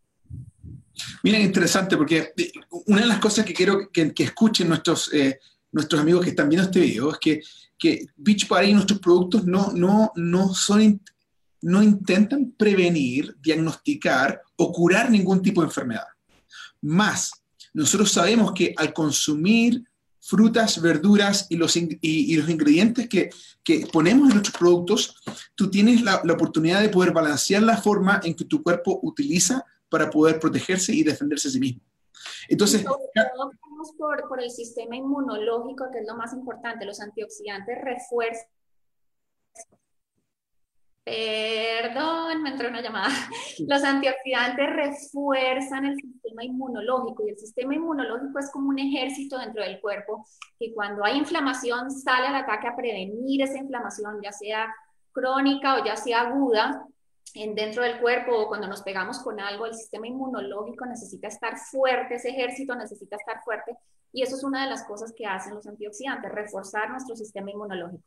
Mira, 1.23 1.39
interesante, 1.39 1.97
porque 1.97 2.33
eh, 2.37 2.53
una 2.87 3.01
de 3.01 3.07
las 3.07 3.19
cosas 3.19 3.45
que 3.45 3.53
quiero 3.53 3.91
que, 3.91 4.13
escuchen 4.19 4.69
nuestros, 4.69 5.13
eh, 5.13 5.39
nuestros 5.73 6.01
amigos 6.01 6.23
que 6.23 6.31
están 6.31 6.49
viendo 6.49 6.67
este 6.67 6.81
video 6.81 7.11
es 7.11 7.19
que 7.19 7.41
que 7.81 8.07
Beachbody 8.15 8.69
y 8.69 8.75
nuestros 8.75 9.01
productos 9.01 9.47
no, 9.47 9.73
no, 9.73 10.13
no, 10.15 10.55
son, 10.55 11.01
no 11.63 11.83
intentan 11.83 12.53
prevenir, 12.53 13.37
diagnosticar 13.41 14.43
o 14.57 14.73
curar 14.73 15.11
ningún 15.11 15.43
tipo 15.43 15.61
de 15.61 15.67
enfermedad. 15.67 16.07
Más, 16.81 17.33
nosotros 17.73 18.11
sabemos 18.13 18.53
que 18.53 18.75
al 18.77 18.93
consumir 18.93 19.85
frutas, 20.21 20.81
verduras 20.81 21.47
y 21.49 21.57
los, 21.57 21.77
y, 21.77 22.37
los 22.37 22.49
ingredientes 22.49 23.09
que, 23.09 23.31
que, 23.65 23.87
ponemos 23.93 24.29
en 24.29 24.35
nuestros 24.35 24.57
productos, 24.57 25.17
tú 25.55 25.71
tienes 25.71 26.03
la, 26.03 26.21
la, 26.25 26.35
oportunidad 26.35 26.81
de 26.81 26.89
poder 26.89 27.13
balancear 27.13 27.63
la 27.63 27.77
forma 27.77 28.21
en 28.23 28.35
que 28.35 28.45
tu 28.45 28.63
cuerpo 28.63 29.01
utiliza 29.03 29.65
para 29.89 30.11
poder 30.11 30.39
protegerse 30.39 30.95
y 30.95 31.03
defenderse 31.03 31.49
a 31.49 31.51
sí 31.51 31.61
mismo. 31.61 31.83
Entonces, 32.49 32.85
por, 33.97 34.29
por 34.29 34.43
el 34.43 34.51
sistema 34.51 34.97
inmunológico, 34.97 35.91
que 35.91 36.01
es 36.01 36.07
lo 36.07 36.17
más 36.17 36.33
importante. 36.33 36.85
Los 36.85 37.01
antioxidantes 37.01 37.79
refuerzan 37.83 38.47
Perdón, 41.03 42.43
me 42.43 42.51
entró 42.51 42.69
una 42.69 42.83
llamada. 42.83 43.09
Los 43.67 43.83
antioxidantes 43.83 44.71
refuerzan 44.71 45.87
el 45.87 45.97
sistema 45.97 46.45
inmunológico 46.45 47.27
y 47.27 47.31
el 47.31 47.39
sistema 47.39 47.75
inmunológico 47.75 48.39
es 48.39 48.51
como 48.51 48.69
un 48.69 48.79
ejército 48.79 49.39
dentro 49.39 49.63
del 49.63 49.81
cuerpo 49.81 50.27
que 50.59 50.73
cuando 50.75 51.05
hay 51.05 51.19
inflamación 51.19 51.91
sale 51.91 52.27
al 52.27 52.37
ataque 52.37 52.69
a 52.69 52.77
prevenir 52.77 53.43
esa 53.43 53.59
inflamación, 53.59 54.21
ya 54.23 54.33
sea 54.33 54.75
crónica 55.13 55.81
o 55.81 55.85
ya 55.85 55.97
sea 55.97 56.21
aguda, 56.23 56.87
en 57.35 57.55
dentro 57.55 57.83
del 57.83 58.01
cuerpo 58.01 58.37
o 58.37 58.49
cuando 58.49 58.67
nos 58.67 58.83
pegamos 58.83 59.21
con 59.21 59.41
algo, 59.41 59.67
el 59.67 59.75
sistema 59.75 60.07
inmunológico 60.07 60.85
necesita 60.87 61.29
estar 61.29 61.57
fuerte, 61.59 62.17
ese 62.17 62.31
ejército 62.31 62.75
necesita 62.75 63.17
estar 63.17 63.43
fuerte 63.45 63.77
y 64.13 64.23
eso 64.23 64.37
es 64.37 64.43
una 64.43 64.65
de 64.65 64.71
las 64.71 64.85
cosas 64.85 65.13
que 65.17 65.27
hacen 65.27 65.55
los 65.55 65.67
antioxidantes, 65.67 66.33
reforzar 66.33 66.91
nuestro 66.91 67.15
sistema 67.15 67.51
inmunológico. 67.51 68.03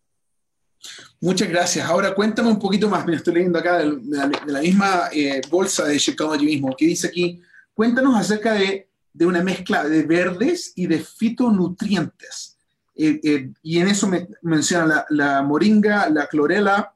Muchas 1.22 1.48
gracias. 1.48 1.90
Ahora 1.90 2.14
cuéntame 2.14 2.50
un 2.50 2.60
poquito 2.60 2.90
más. 2.90 3.06
Me 3.06 3.16
estoy 3.16 3.36
leyendo 3.36 3.60
acá 3.60 3.78
de, 3.78 3.98
la, 4.46 4.62
misma 4.62 5.10
eh, 5.12 5.42
bolsa 5.50 5.86
de 5.86 5.98
Shakeology 5.98 6.46
mismo, 6.46 6.76
que 6.78 6.86
dice 6.86 7.08
aquí, 7.08 7.42
cuéntanos 7.74 8.16
acerca 8.16 8.54
de, 8.54 8.90
de, 9.14 9.26
una 9.26 9.42
mezcla 9.42 9.86
de 9.86 10.04
verdes 10.04 10.74
y 10.76 10.88
de 10.88 11.00
fitonutrientes. 11.00 12.58
Eh, 12.96 13.20
eh, 13.24 13.50
y 13.64 13.80
en 13.80 13.88
eso 13.88 14.08
me, 14.08 14.28
menciona 14.42 14.86
la, 14.86 15.06
la, 15.10 15.42
moringa, 15.42 16.10
la 16.10 16.28
clorela, 16.28 16.94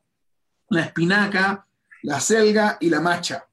la 0.69 0.81
espinaca, 0.81 1.65
la 2.03 2.19
selga 2.19 2.77
y 2.79 2.89
la 2.89 2.99
macha. 2.99 3.45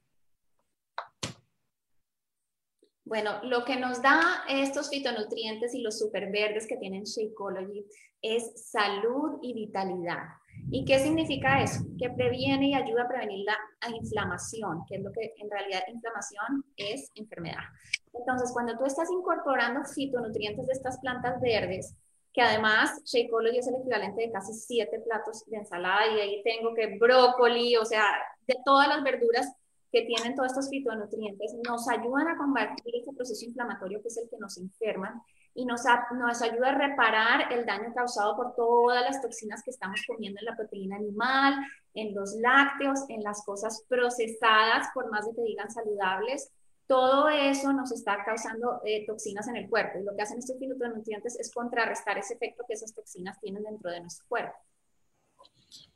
Bueno, 3.15 3.39
lo 3.43 3.63
que 3.63 3.77
nos 3.77 4.01
da 4.01 4.43
estos 4.49 4.89
fitonutrientes 4.89 5.73
y 5.73 5.81
los 5.81 5.99
superverdes 5.99 6.67
que 6.67 6.75
tienen 6.75 7.03
Shakeology 7.03 7.85
es 8.21 8.69
salud 8.69 9.39
y 9.41 9.53
vitalidad. 9.53 10.25
¿Y 10.69 10.83
qué 10.83 10.99
significa 10.99 11.63
eso? 11.63 11.85
Que 11.97 12.09
previene 12.09 12.71
y 12.71 12.73
ayuda 12.73 13.03
a 13.03 13.07
prevenir 13.07 13.45
la 13.45 13.57
inflamación, 13.89 14.81
que 14.85 14.97
es 14.97 15.01
lo 15.01 15.13
que 15.13 15.33
en 15.37 15.49
realidad 15.49 15.83
inflamación 15.87 16.65
es 16.75 17.09
enfermedad. 17.15 17.63
Entonces, 18.11 18.51
cuando 18.51 18.77
tú 18.77 18.83
estás 18.83 19.09
incorporando 19.09 19.85
fitonutrientes 19.85 20.67
de 20.67 20.73
estas 20.73 20.99
plantas 20.99 21.39
verdes, 21.39 21.95
que 22.33 22.41
además 22.41 23.01
Shakeology 23.05 23.59
es 23.59 23.67
el 23.67 23.75
equivalente 23.75 24.23
de 24.23 24.31
casi 24.33 24.53
siete 24.53 24.99
platos 24.99 25.45
de 25.45 25.55
ensalada 25.55 26.05
y 26.07 26.19
ahí 26.19 26.43
tengo 26.43 26.73
que 26.73 26.97
brócoli, 26.97 27.77
o 27.77 27.85
sea, 27.85 28.03
de 28.45 28.57
todas 28.65 28.89
las 28.89 29.01
verduras 29.01 29.53
que 29.91 30.03
tienen 30.03 30.35
todos 30.35 30.51
estos 30.51 30.69
fitonutrientes, 30.69 31.55
nos 31.67 31.87
ayudan 31.87 32.27
a 32.27 32.37
combatir 32.37 32.95
este 32.95 33.13
proceso 33.13 33.45
inflamatorio 33.45 34.01
que 34.01 34.09
es 34.09 34.17
el 34.17 34.29
que 34.29 34.37
nos 34.37 34.57
enferma 34.57 35.23
y 35.53 35.65
nos, 35.65 35.83
nos 36.17 36.41
ayuda 36.41 36.69
a 36.69 36.77
reparar 36.77 37.53
el 37.53 37.65
daño 37.65 37.93
causado 37.93 38.35
por 38.35 38.55
todas 38.55 39.03
las 39.03 39.21
toxinas 39.21 39.63
que 39.63 39.71
estamos 39.71 40.01
comiendo 40.05 40.39
en 40.39 40.45
la 40.45 40.55
proteína 40.55 40.97
animal, 40.97 41.55
en 41.93 42.13
los 42.13 42.35
lácteos, 42.35 43.05
en 43.07 43.23
las 43.23 43.43
cosas 43.45 43.85
procesadas, 43.87 44.87
por 44.93 45.09
más 45.09 45.25
de 45.25 45.33
que 45.33 45.43
digan 45.43 45.71
saludables, 45.71 46.51
todo 46.87 47.29
eso 47.29 47.73
nos 47.73 47.91
está 47.91 48.23
causando 48.23 48.81
eh, 48.83 49.05
toxinas 49.07 49.47
en 49.47 49.55
el 49.55 49.69
cuerpo. 49.69 49.99
Y 49.99 50.03
lo 50.03 50.15
que 50.15 50.21
hacen 50.21 50.39
estos 50.39 50.59
fitonutrientes 50.59 51.39
es 51.39 51.51
contrarrestar 51.53 52.17
ese 52.17 52.35
efecto 52.35 52.63
que 52.67 52.73
esas 52.73 52.93
toxinas 52.93 53.39
tienen 53.39 53.63
dentro 53.63 53.89
de 53.89 54.01
nuestro 54.01 54.25
cuerpo. 54.27 54.55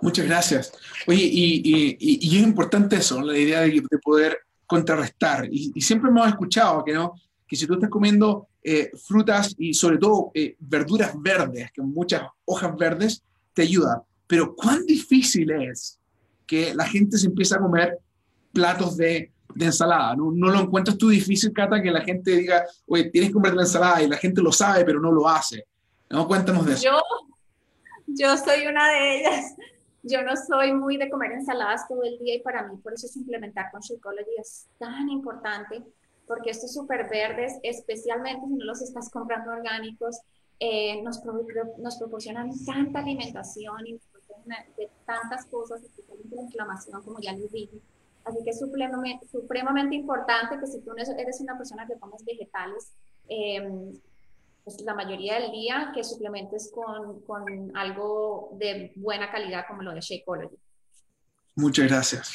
Muchas 0.02 0.26
gracias. 0.26 0.72
Oye, 1.08 1.30
y, 1.32 2.38
es 2.38 2.44
importante 2.44 2.98
eso, 2.98 3.22
la 3.22 3.38
idea 3.38 3.62
de, 3.62 3.82
poder 4.02 4.40
contrarrestar. 4.66 5.48
Y, 5.52 5.80
siempre 5.82 6.10
hemos 6.10 6.28
escuchado 6.28 6.84
que, 6.84 6.94
¿no? 6.94 7.14
que 7.48 7.56
si 7.56 7.68
tú 7.68 7.74
estás 7.74 7.90
comiendo 7.90 8.48
eh, 8.64 8.92
frutas 8.96 9.56
y 9.58 9.74
sobre 9.74 9.98
todo 9.98 10.32
eh, 10.34 10.56
verduras 10.60 11.14
verdes, 11.20 11.72
que 11.72 11.82
muchas 11.82 12.24
hojas 12.46 12.76
verdes, 12.78 13.24
te 13.54 13.64
ayuda. 13.64 14.04
Pero 14.28 14.56
cuán 14.56 14.86
difícil 14.86 15.52
es 15.52 16.00
que 16.46 16.74
la 16.74 16.86
gente 16.86 17.18
se 17.18 17.28
empiece 17.28 17.56
a 17.56 17.60
comer 17.60 17.98
platos 18.54 18.96
de 18.96 19.32
ensalada. 19.60 20.16
¿No, 20.16 20.32
¿No, 20.32 20.50
lo 20.50 20.62
encuentras 20.62 20.98
tú 20.98 21.10
difícil, 21.10 21.52
Cata, 21.54 21.82
que 21.82 21.92
la 21.92 22.02
gente 22.02 22.36
diga, 22.36 22.66
oye, 22.88 23.06
tienes 23.06 23.30
que 23.30 23.34
comer 23.34 23.54
la 23.54 23.64
ensalada 23.64 24.02
y 24.02 24.08
la 24.08 24.18
gente 24.18 24.42
lo 24.42 24.52
sabe, 24.52 24.86
pero 24.86 25.00
no 25.00 25.12
lo 25.12 25.28
hace? 25.28 25.66
¿No? 26.10 26.28
Cuéntanos 26.28 26.66
de 26.66 26.74
eso. 26.74 26.84
Yo, 26.86 27.02
yo 28.16 28.38
soy 28.38 28.68
una 28.68 28.89
de 28.89 29.20
ellas. 29.20 29.56
Yo 30.04 30.22
no 30.24 30.36
soy 30.36 30.74
muy 30.74 30.98
de 30.98 31.10
comer 31.10 31.34
ensaladas 31.34 31.88
todo 31.88 32.04
el 32.04 32.18
día 32.20 32.36
y 32.36 32.42
para 32.42 32.63
mí 32.68 32.78
por 32.78 32.94
eso 32.94 33.06
es 33.06 33.18
implementar 33.18 33.70
con 33.72 33.82
Shakeology 33.82 34.32
es 34.39 34.68
tan 34.78 35.10
importante 35.10 35.84
porque 36.25 36.51
estos 36.51 36.74
súper 36.74 37.10
verdes, 37.10 37.60
especialmente 37.63 38.48
si 38.48 38.54
no 38.54 38.66
los 38.66 38.82
estás 38.82 39.10
comprando 39.10 39.51
orgánicos, 39.51 40.22
eh, 40.60 41.01
nos, 41.01 41.22
nos 41.80 41.98
proporcionan 41.98 42.51
tanta 42.66 43.00
alimentación 43.00 43.88
y 43.88 44.00
de 44.78 44.89
tantas 45.06 45.46
cosas, 45.48 45.84
especialmente 45.84 46.36
la 46.36 46.44
inflamación, 46.44 47.04
como 47.04 47.20
ya 47.20 47.34
les 47.34 47.51
dije 47.51 47.80
Así 48.25 48.38
que 48.44 48.51
es 48.51 48.60
supremamente, 48.60 49.96
importante 49.96 50.60
que 50.60 50.68
si 50.68 50.82
tú 50.82 50.92
eres 50.92 51.42
una 51.42 51.58
persona 51.58 51.88
que 51.88 51.98
comes 51.98 52.24
vegetales, 52.25 52.94
eh, 53.28 53.62
pues 54.63 54.82
la 54.82 54.94
mayoría 54.94 55.39
del 55.39 55.51
día 55.51 55.92
que 55.94 56.04
suplementes 56.04 56.72
con, 56.74 57.22
con, 57.22 57.75
algo 57.75 58.51
de 58.60 58.92
buena 58.96 59.32
calidad 59.32 59.66
como 59.68 59.82
lo 59.82 59.94
de 59.94 60.01
Shakeology. 60.01 60.56
Muchas 61.56 61.88
gracias. 61.88 62.32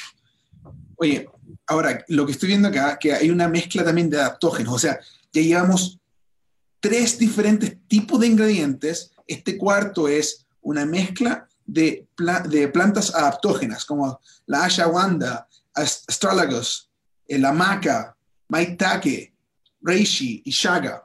Oye, 0.97 1.29
ahora 1.67 2.03
lo 2.07 2.25
que 2.25 2.31
estoy 2.31 2.49
viendo 2.49 2.67
acá, 2.67 2.97
que 2.99 3.13
hay 3.13 3.29
una 3.29 3.47
mezcla 3.47 3.83
también 3.83 4.09
de 4.09 4.19
adaptógenos, 4.19 4.73
o 4.73 4.79
sea, 4.79 4.99
ya 5.31 5.41
llevamos 5.41 5.99
tres 6.79 7.17
diferentes 7.17 7.77
tipos 7.87 8.19
de 8.19 8.27
ingredientes. 8.27 9.11
Este 9.27 9.57
cuarto 9.57 10.07
es 10.07 10.45
una 10.61 10.85
mezcla 10.85 11.47
de, 11.65 12.07
de 12.49 12.67
plantas 12.67 13.13
adaptógenas, 13.13 13.85
como 13.85 14.19
la 14.45 14.65
ashwagandha, 14.65 15.47
astrálogos, 15.73 16.89
la 17.27 17.51
maca, 17.51 18.15
maitake, 18.47 19.33
reishi 19.81 20.41
y 20.45 20.51
shaga. 20.51 21.01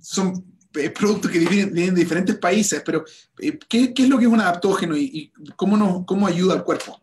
Son 0.00 0.32
eh, 0.74 0.90
productos 0.90 1.30
que 1.30 1.38
vienen, 1.38 1.74
de 1.74 1.90
diferentes 1.90 2.36
países, 2.36 2.82
pero 2.84 3.04
eh, 3.40 3.58
¿qué, 3.68 3.92
¿qué, 3.94 4.02
es 4.02 4.08
lo 4.08 4.18
que 4.18 4.24
es 4.24 4.30
un 4.30 4.40
adaptógeno 4.40 4.96
y, 4.96 5.32
cómo, 5.56 5.76
nos, 5.76 6.04
cómo 6.04 6.26
ayuda 6.26 6.54
al 6.54 6.64
cuerpo? 6.64 7.00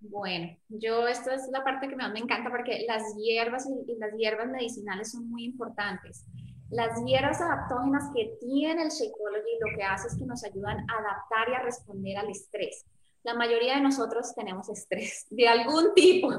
Bueno, 0.00 0.56
yo 0.68 1.08
esta 1.08 1.34
es 1.34 1.48
la 1.50 1.64
parte 1.64 1.88
que 1.88 1.96
más 1.96 2.12
me 2.12 2.18
encanta 2.18 2.50
porque 2.50 2.84
las 2.86 3.02
hierbas 3.16 3.66
y 3.66 3.96
las 3.98 4.12
hierbas 4.16 4.48
medicinales 4.48 5.10
son 5.10 5.28
muy 5.30 5.44
importantes. 5.44 6.24
Las 6.70 7.02
hierbas 7.04 7.40
adaptógenas 7.40 8.10
que 8.14 8.36
tiene 8.40 8.82
el 8.82 8.90
Shakeology 8.90 9.58
lo 9.60 9.76
que 9.76 9.82
hace 9.82 10.08
es 10.08 10.16
que 10.16 10.26
nos 10.26 10.44
ayudan 10.44 10.78
a 10.78 10.98
adaptar 10.98 11.48
y 11.50 11.54
a 11.54 11.62
responder 11.62 12.18
al 12.18 12.30
estrés 12.30 12.84
la 13.24 13.34
mayoría 13.34 13.76
de 13.76 13.80
nosotros 13.80 14.34
tenemos 14.34 14.68
estrés 14.68 15.26
de 15.30 15.48
algún 15.48 15.94
tipo 15.94 16.30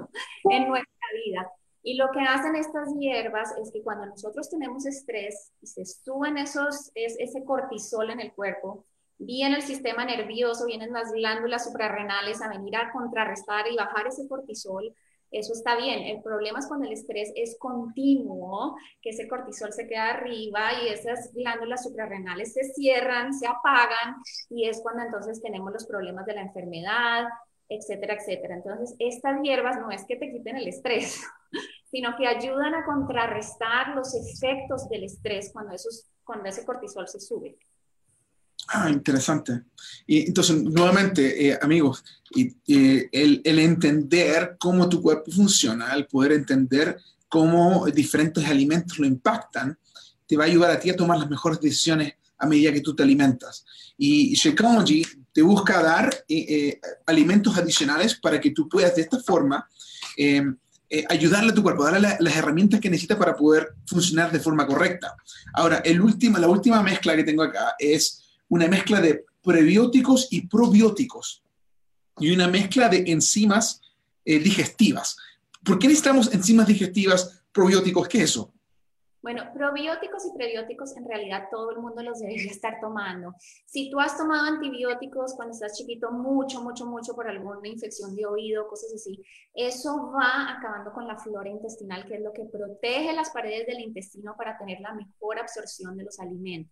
en 0.50 0.68
nuestra 0.68 1.08
vida. 1.26 1.52
Y 1.86 1.98
lo 1.98 2.10
que 2.12 2.20
hacen 2.20 2.56
estas 2.56 2.90
hierbas 2.98 3.54
es 3.62 3.72
que 3.72 3.84
cuando 3.84 4.08
nosotros 4.08 4.50
tenemos 4.50 4.86
estrés 4.86 5.54
y 5.62 5.68
se 5.68 5.86
suben 5.86 6.38
esos, 6.38 6.92
es, 6.96 7.16
ese 7.20 7.44
cortisol 7.46 8.10
en 8.10 8.20
el 8.20 8.34
cuerpo, 8.34 8.86
viene 9.18 9.56
el 9.56 9.62
sistema 9.62 10.04
nervioso, 10.04 10.66
vienen 10.66 10.92
las 10.92 11.12
glándulas 11.12 11.64
suprarrenales 11.64 12.42
a 12.42 12.50
venir 12.50 12.76
a 12.76 12.92
contrarrestar 12.92 13.72
y 13.72 13.76
bajar 13.76 14.08
ese 14.08 14.28
cortisol 14.28 14.94
eso 15.32 15.54
está 15.54 15.76
bien. 15.76 16.04
El 16.04 16.22
problema 16.22 16.60
es 16.60 16.68
cuando 16.68 16.86
el 16.86 16.94
estrés 16.94 17.32
es 17.36 17.58
continuo, 17.60 18.78
que 19.02 19.10
ese 19.10 19.28
cortisol 19.28 19.74
se 19.74 19.88
queda 19.88 20.12
arriba 20.12 20.70
y 20.82 20.90
esas 20.90 21.34
glándulas 21.34 21.84
suprarrenales 21.84 22.54
se 22.54 22.64
cierran, 22.64 23.34
se 23.34 23.48
apagan 23.48 24.16
y 24.50 24.70
es 24.70 24.82
cuando 24.82 25.04
entonces 25.04 25.42
tenemos 25.42 25.74
los 25.74 25.86
problemas 25.86 26.26
de 26.26 26.36
la 26.36 26.42
enfermedad, 26.42 27.26
etcétera, 27.68 28.16
etcétera. 28.16 28.56
Entonces, 28.56 28.96
estas 29.00 29.42
hierbas 29.42 29.78
no 29.80 29.92
es 29.92 30.06
que 30.06 30.16
te 30.16 30.32
quiten 30.32 30.58
el 30.58 30.68
estrés, 30.68 31.22
sino 31.96 32.14
que 32.18 32.28
ayudan 32.28 32.76
a 32.76 32.84
contrarrestar 32.84 33.96
los 33.96 34.14
efectos 34.14 34.90
del 34.90 35.06
estrés 35.06 35.52
cuando, 35.54 35.74
esos, 35.74 36.08
cuando 36.26 36.50
ese 36.50 36.66
cortisol 36.66 37.08
se 37.08 37.22
sube. 37.22 37.58
Ah, 38.68 38.90
interesante. 38.90 39.62
Y 40.06 40.28
entonces, 40.28 40.62
nuevamente, 40.62 41.48
eh, 41.48 41.58
amigos, 41.62 42.04
y, 42.32 42.54
el, 43.14 43.40
el, 43.42 43.60
entender 43.60 44.58
cómo 44.60 44.90
tu 44.90 45.02
cuerpo 45.02 45.32
funciona, 45.32 45.94
el 45.94 46.06
poder 46.08 46.34
entender 46.34 46.98
cómo 47.30 47.86
diferentes 47.86 48.46
alimentos 48.46 49.00
lo 49.00 49.08
impactan, 49.08 49.80
te 50.28 50.36
va 50.36 50.44
a 50.44 50.48
ayudar 50.48 50.72
a 50.72 50.80
ti 50.82 50.90
a 50.90 50.98
tomar 50.98 51.18
las 51.18 51.30
mejores 51.30 51.62
decisiones 51.62 52.16
a 52.38 52.46
medida 52.46 52.74
que 52.74 52.82
tú 52.82 52.94
te 52.94 53.04
alimentas. 53.04 53.64
Y 53.98 54.36
Shakeology 54.36 55.02
te 55.32 55.42
busca 55.42 55.82
dar 55.82 56.14
eh, 56.28 56.46
eh, 56.50 56.82
alimentos 57.06 57.58
adicionales 57.58 58.20
para 58.20 58.42
que 58.42 58.52
tú 58.52 58.68
puedas 58.68 58.94
de 58.98 59.04
esta 59.04 59.22
forma 59.22 59.66
ayudarle 61.10 61.52
a 61.52 61.56
tu 61.56 61.64
cuerpo, 61.64 61.84
darle 61.84 62.16
las 62.20 62.36
herramientas 62.36 62.80
que 62.80 62.90
necesita 62.90 63.18
para 63.18 63.36
poder 63.36 63.76
funcionar 63.86 64.32
de 64.32 64.40
forma 64.40 64.68
correcta. 64.68 65.16
Ahora, 65.54 65.78
el 65.78 66.02
la 66.38 66.48
última 66.48 66.82
mezcla 66.84 67.16
que 67.16 67.24
tengo 67.24 67.44
acá 67.44 67.76
es 67.80 68.24
una 68.50 68.68
mezcla 68.68 69.02
de 69.02 69.26
prebióticos 69.44 70.28
y 70.32 70.48
probióticos 70.48 71.44
y 72.20 72.32
una 72.32 72.48
mezcla 72.48 72.90
de 72.90 73.04
enzimas 73.08 73.82
eh, 74.24 74.40
digestivas. 74.40 75.18
¿Por 75.64 75.80
qué 75.80 75.88
necesitamos 75.88 76.34
enzimas 76.34 76.68
digestivas 76.68 77.44
probióticos? 77.52 78.08
¿Qué 78.08 78.20
es 78.20 78.32
eso? 78.32 78.54
Bueno, 79.26 79.42
probióticos 79.56 80.24
y 80.28 80.38
prebióticos 80.38 80.96
en 80.98 81.08
realidad 81.08 81.48
todo 81.50 81.72
el 81.72 81.80
mundo 81.80 82.04
los 82.04 82.20
debería 82.20 82.52
estar 82.52 82.80
tomando. 82.80 83.34
Si 83.66 83.90
tú 83.90 84.00
has 84.00 84.16
tomado 84.16 84.46
antibióticos 84.46 85.34
cuando 85.34 85.52
estás 85.52 85.76
chiquito 85.76 86.12
mucho, 86.12 86.62
mucho, 86.62 86.86
mucho 86.86 87.16
por 87.16 87.28
alguna 87.28 87.68
infección 87.68 88.16
de 88.16 88.28
oído, 88.28 88.68
cosas 88.68 88.94
así, 88.94 89.20
eso 89.56 90.12
va 90.12 90.56
acabando 90.56 90.94
con 90.94 91.08
la 91.08 91.18
flora 91.18 91.50
intestinal, 91.50 92.06
que 92.06 92.18
es 92.18 92.22
lo 92.22 92.34
que 92.34 92.46
protege 92.46 93.14
las 93.14 93.32
paredes 93.32 93.66
del 93.66 93.80
intestino 93.80 94.36
para 94.38 94.60
tener 94.60 94.80
la 94.80 94.94
mejor 94.94 95.40
absorción 95.40 95.98
de 95.98 96.04
los 96.04 96.20
alimentos. 96.20 96.72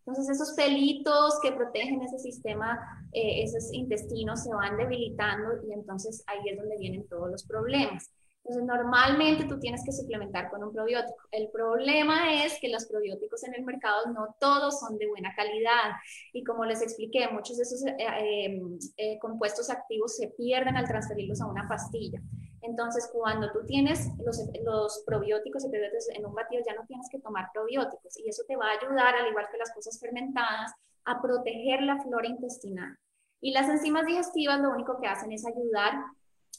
Entonces 0.00 0.28
esos 0.28 0.54
pelitos 0.54 1.38
que 1.40 1.52
protegen 1.52 2.02
ese 2.02 2.18
sistema, 2.18 2.78
eh, 3.12 3.44
esos 3.44 3.72
intestinos 3.72 4.42
se 4.42 4.52
van 4.52 4.76
debilitando 4.76 5.66
y 5.66 5.72
entonces 5.72 6.22
ahí 6.26 6.50
es 6.50 6.58
donde 6.58 6.76
vienen 6.76 7.08
todos 7.08 7.30
los 7.30 7.44
problemas. 7.44 8.10
Entonces, 8.44 8.66
normalmente 8.66 9.44
tú 9.44 9.58
tienes 9.58 9.82
que 9.84 9.92
suplementar 9.92 10.50
con 10.50 10.62
un 10.62 10.70
probiótico. 10.70 11.16
El 11.30 11.48
problema 11.48 12.44
es 12.44 12.58
que 12.60 12.68
los 12.68 12.84
probióticos 12.84 13.42
en 13.44 13.54
el 13.54 13.64
mercado 13.64 14.12
no 14.12 14.36
todos 14.38 14.80
son 14.80 14.98
de 14.98 15.06
buena 15.06 15.34
calidad. 15.34 15.92
Y 16.34 16.44
como 16.44 16.66
les 16.66 16.82
expliqué, 16.82 17.26
muchos 17.28 17.56
de 17.56 17.62
esos 17.62 17.86
eh, 17.86 17.96
eh, 17.98 18.60
eh, 18.98 19.18
compuestos 19.18 19.70
activos 19.70 20.16
se 20.16 20.28
pierden 20.28 20.76
al 20.76 20.86
transferirlos 20.86 21.40
a 21.40 21.46
una 21.46 21.66
pastilla. 21.66 22.20
Entonces, 22.60 23.08
cuando 23.14 23.50
tú 23.50 23.64
tienes 23.64 24.10
los, 24.22 24.38
los 24.62 25.02
probióticos 25.06 25.64
y 25.64 25.70
prebióticos 25.70 26.10
en 26.10 26.26
un 26.26 26.34
batido, 26.34 26.62
ya 26.66 26.74
no 26.74 26.86
tienes 26.86 27.08
que 27.10 27.20
tomar 27.20 27.48
probióticos. 27.50 28.18
Y 28.18 28.28
eso 28.28 28.42
te 28.46 28.56
va 28.56 28.66
a 28.66 28.78
ayudar, 28.78 29.14
al 29.14 29.28
igual 29.28 29.48
que 29.50 29.56
las 29.56 29.72
cosas 29.72 29.98
fermentadas, 29.98 30.70
a 31.06 31.22
proteger 31.22 31.80
la 31.80 31.98
flora 32.02 32.28
intestinal. 32.28 32.94
Y 33.40 33.52
las 33.52 33.70
enzimas 33.70 34.04
digestivas 34.04 34.60
lo 34.60 34.70
único 34.70 35.00
que 35.00 35.06
hacen 35.06 35.32
es 35.32 35.46
ayudar 35.46 35.94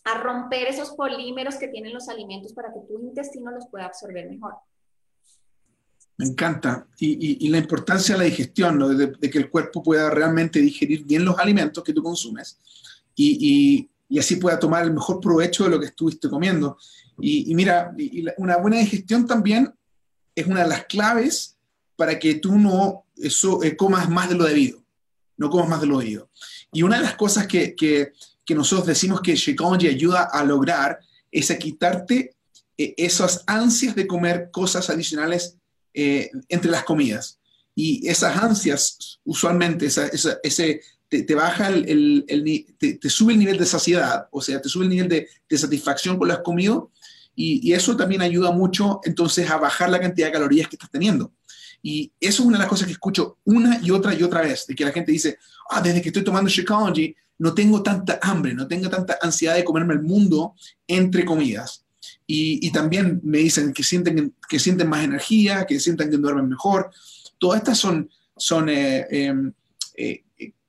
a 0.06 0.20
romper 0.20 0.68
esos 0.68 0.92
polímeros 0.92 1.56
que 1.56 1.68
tienen 1.68 1.94
los 1.94 2.08
alimentos 2.08 2.54
para 2.54 2.72
que 2.72 2.80
tu 2.88 3.00
intestino 3.00 3.52
los 3.52 3.68
pueda 3.68 3.86
absorber 3.86 4.30
mejor. 4.30 4.54
Me 6.18 6.28
encanta. 6.28 6.88
Y, 7.00 7.50
la 7.50 7.58
importancia 7.58 8.16
de 8.16 8.20
la 8.20 8.26
digestión, 8.26 8.98
de, 8.98 9.30
que 9.30 9.38
el 9.38 9.50
cuerpo 9.50 9.84
pueda 9.84 10.10
realmente 10.10 10.62
digerir 10.62 11.04
bien 11.04 11.26
los 11.26 11.38
alimentos 11.38 11.84
que 11.84 11.92
tú 11.92 12.02
consumes 12.02 12.58
y, 13.16 13.90
así 14.18 14.38
pueda 14.38 14.60
tomar 14.60 14.84
el 14.84 14.94
mejor 14.94 15.20
provecho 15.20 15.66
de 15.66 15.72
lo 15.72 15.80
que 15.80 15.88
estuviste 15.88 16.30
comiendo. 16.30 16.78
Y, 17.20 17.54
mira, 17.56 17.94
una 18.38 18.58
buena 18.58 18.78
digestión 18.78 19.26
también 19.26 19.74
es 20.36 20.46
una 20.46 20.64
de 20.64 20.70
las 20.70 20.86
claves 20.86 21.58
para 21.96 22.20
que 22.20 22.36
tú 22.36 22.58
no 22.58 23.06
eso, 23.18 23.64
eh, 23.64 23.76
comas 23.76 24.10
más 24.10 24.30
de 24.30 24.36
lo 24.36 24.44
debido. 24.44 24.84
No 25.38 25.50
comas 25.50 25.70
más 25.70 25.82
de 25.82 25.88
lo 25.88 26.00
debido. 26.00 26.30
Y 26.72 26.84
una 26.84 26.98
de 26.98 27.04
las 27.04 27.16
cosas 27.16 27.48
que, 27.48 27.76
que 27.76 28.14
que 28.46 28.56
nosotros 28.56 28.88
decimos 28.88 29.22
que 29.22 29.36
Shakeology 29.36 29.88
ayuda 29.88 30.30
a 30.32 30.44
lograr 30.44 31.00
es 31.32 31.52
a 31.52 31.58
quitarte 31.58 32.36
eh, 32.78 32.94
esas 32.98 33.44
ansias 33.48 33.96
de 33.96 34.08
comer 34.08 34.50
cosas 34.52 34.90
adicionales 34.90 35.58
eh, 35.94 36.30
entre 36.50 36.72
las 36.72 36.84
comidas. 36.84 37.40
Y 37.74 38.08
esas 38.08 38.38
ansias, 38.38 39.20
usualmente, 39.26 39.88
ese, 39.88 40.82
te, 41.10 41.36
baja 41.36 41.70
el, 41.70 42.26
te, 42.78 43.10
sube 43.10 43.34
el 43.34 43.40
nivel 43.40 43.58
de 43.58 43.66
saciedad, 43.66 44.28
o 44.32 44.42
sea, 44.42 44.62
te 44.62 44.70
sube 44.70 44.86
el 44.86 44.90
nivel 44.90 45.10
de, 45.10 45.58
satisfacción 45.58 46.18
con 46.18 46.28
lo 46.28 46.34
que 46.34 46.40
has 46.40 46.44
comido, 46.46 46.92
y, 47.36 47.68
y, 47.68 47.74
eso 47.74 47.98
también 47.98 48.22
ayuda 48.22 48.52
mucho 48.52 49.02
entonces 49.04 49.50
a 49.50 49.58
bajar 49.58 49.90
la 49.90 50.00
cantidad 50.00 50.28
de 50.28 50.34
calorías 50.34 50.70
que 50.70 50.78
estás 50.78 50.90
teniendo. 50.90 51.34
Y 51.82 52.14
eso 52.20 52.42
es 52.42 52.48
una 52.48 52.58
de 52.58 52.64
las 52.64 52.70
cosas 52.70 52.88
que 52.88 52.94
escucho 52.94 53.38
una 53.44 53.80
y 53.84 53.92
otra 53.92 54.14
y 54.16 54.24
otra 54.24 54.42
vez, 54.42 54.66
de 54.68 54.74
que 54.74 54.86
la 54.86 54.92
gente 54.92 55.12
dice, 55.12 55.38
ah, 55.70 55.82
desde 55.82 56.02
que 56.02 56.10
estoy 56.10 56.24
tomando 56.24 56.50
Shakeology, 56.50 57.14
no 57.38 57.54
tengo 57.54 57.84
tanta 57.84 58.20
hambre, 58.22 58.54
no 58.54 58.68
tengo 58.68 58.90
tanta 58.90 59.18
ansiedad 59.22 59.56
de 59.56 59.64
comerme 59.64 59.94
el 59.94 60.02
mundo 60.02 60.56
entre 60.88 61.26
comidas. 61.26 61.86
Y, 62.28 62.72
también 62.72 63.20
me 63.24 63.40
dicen 63.40 63.74
que 63.74 63.84
sienten, 63.84 64.34
que 64.48 64.60
sienten 64.60 64.90
más 64.90 65.04
energía, 65.04 65.66
que 65.66 65.80
sienten 65.80 66.10
que 66.10 66.18
duermen 66.18 66.50
mejor. 66.50 66.92
Todas 67.38 67.60
estas 67.60 67.78
son, 67.78 68.10
son 68.36 68.70
eh, 68.70 69.08
em, 69.10 69.52
eh, 69.96 70.24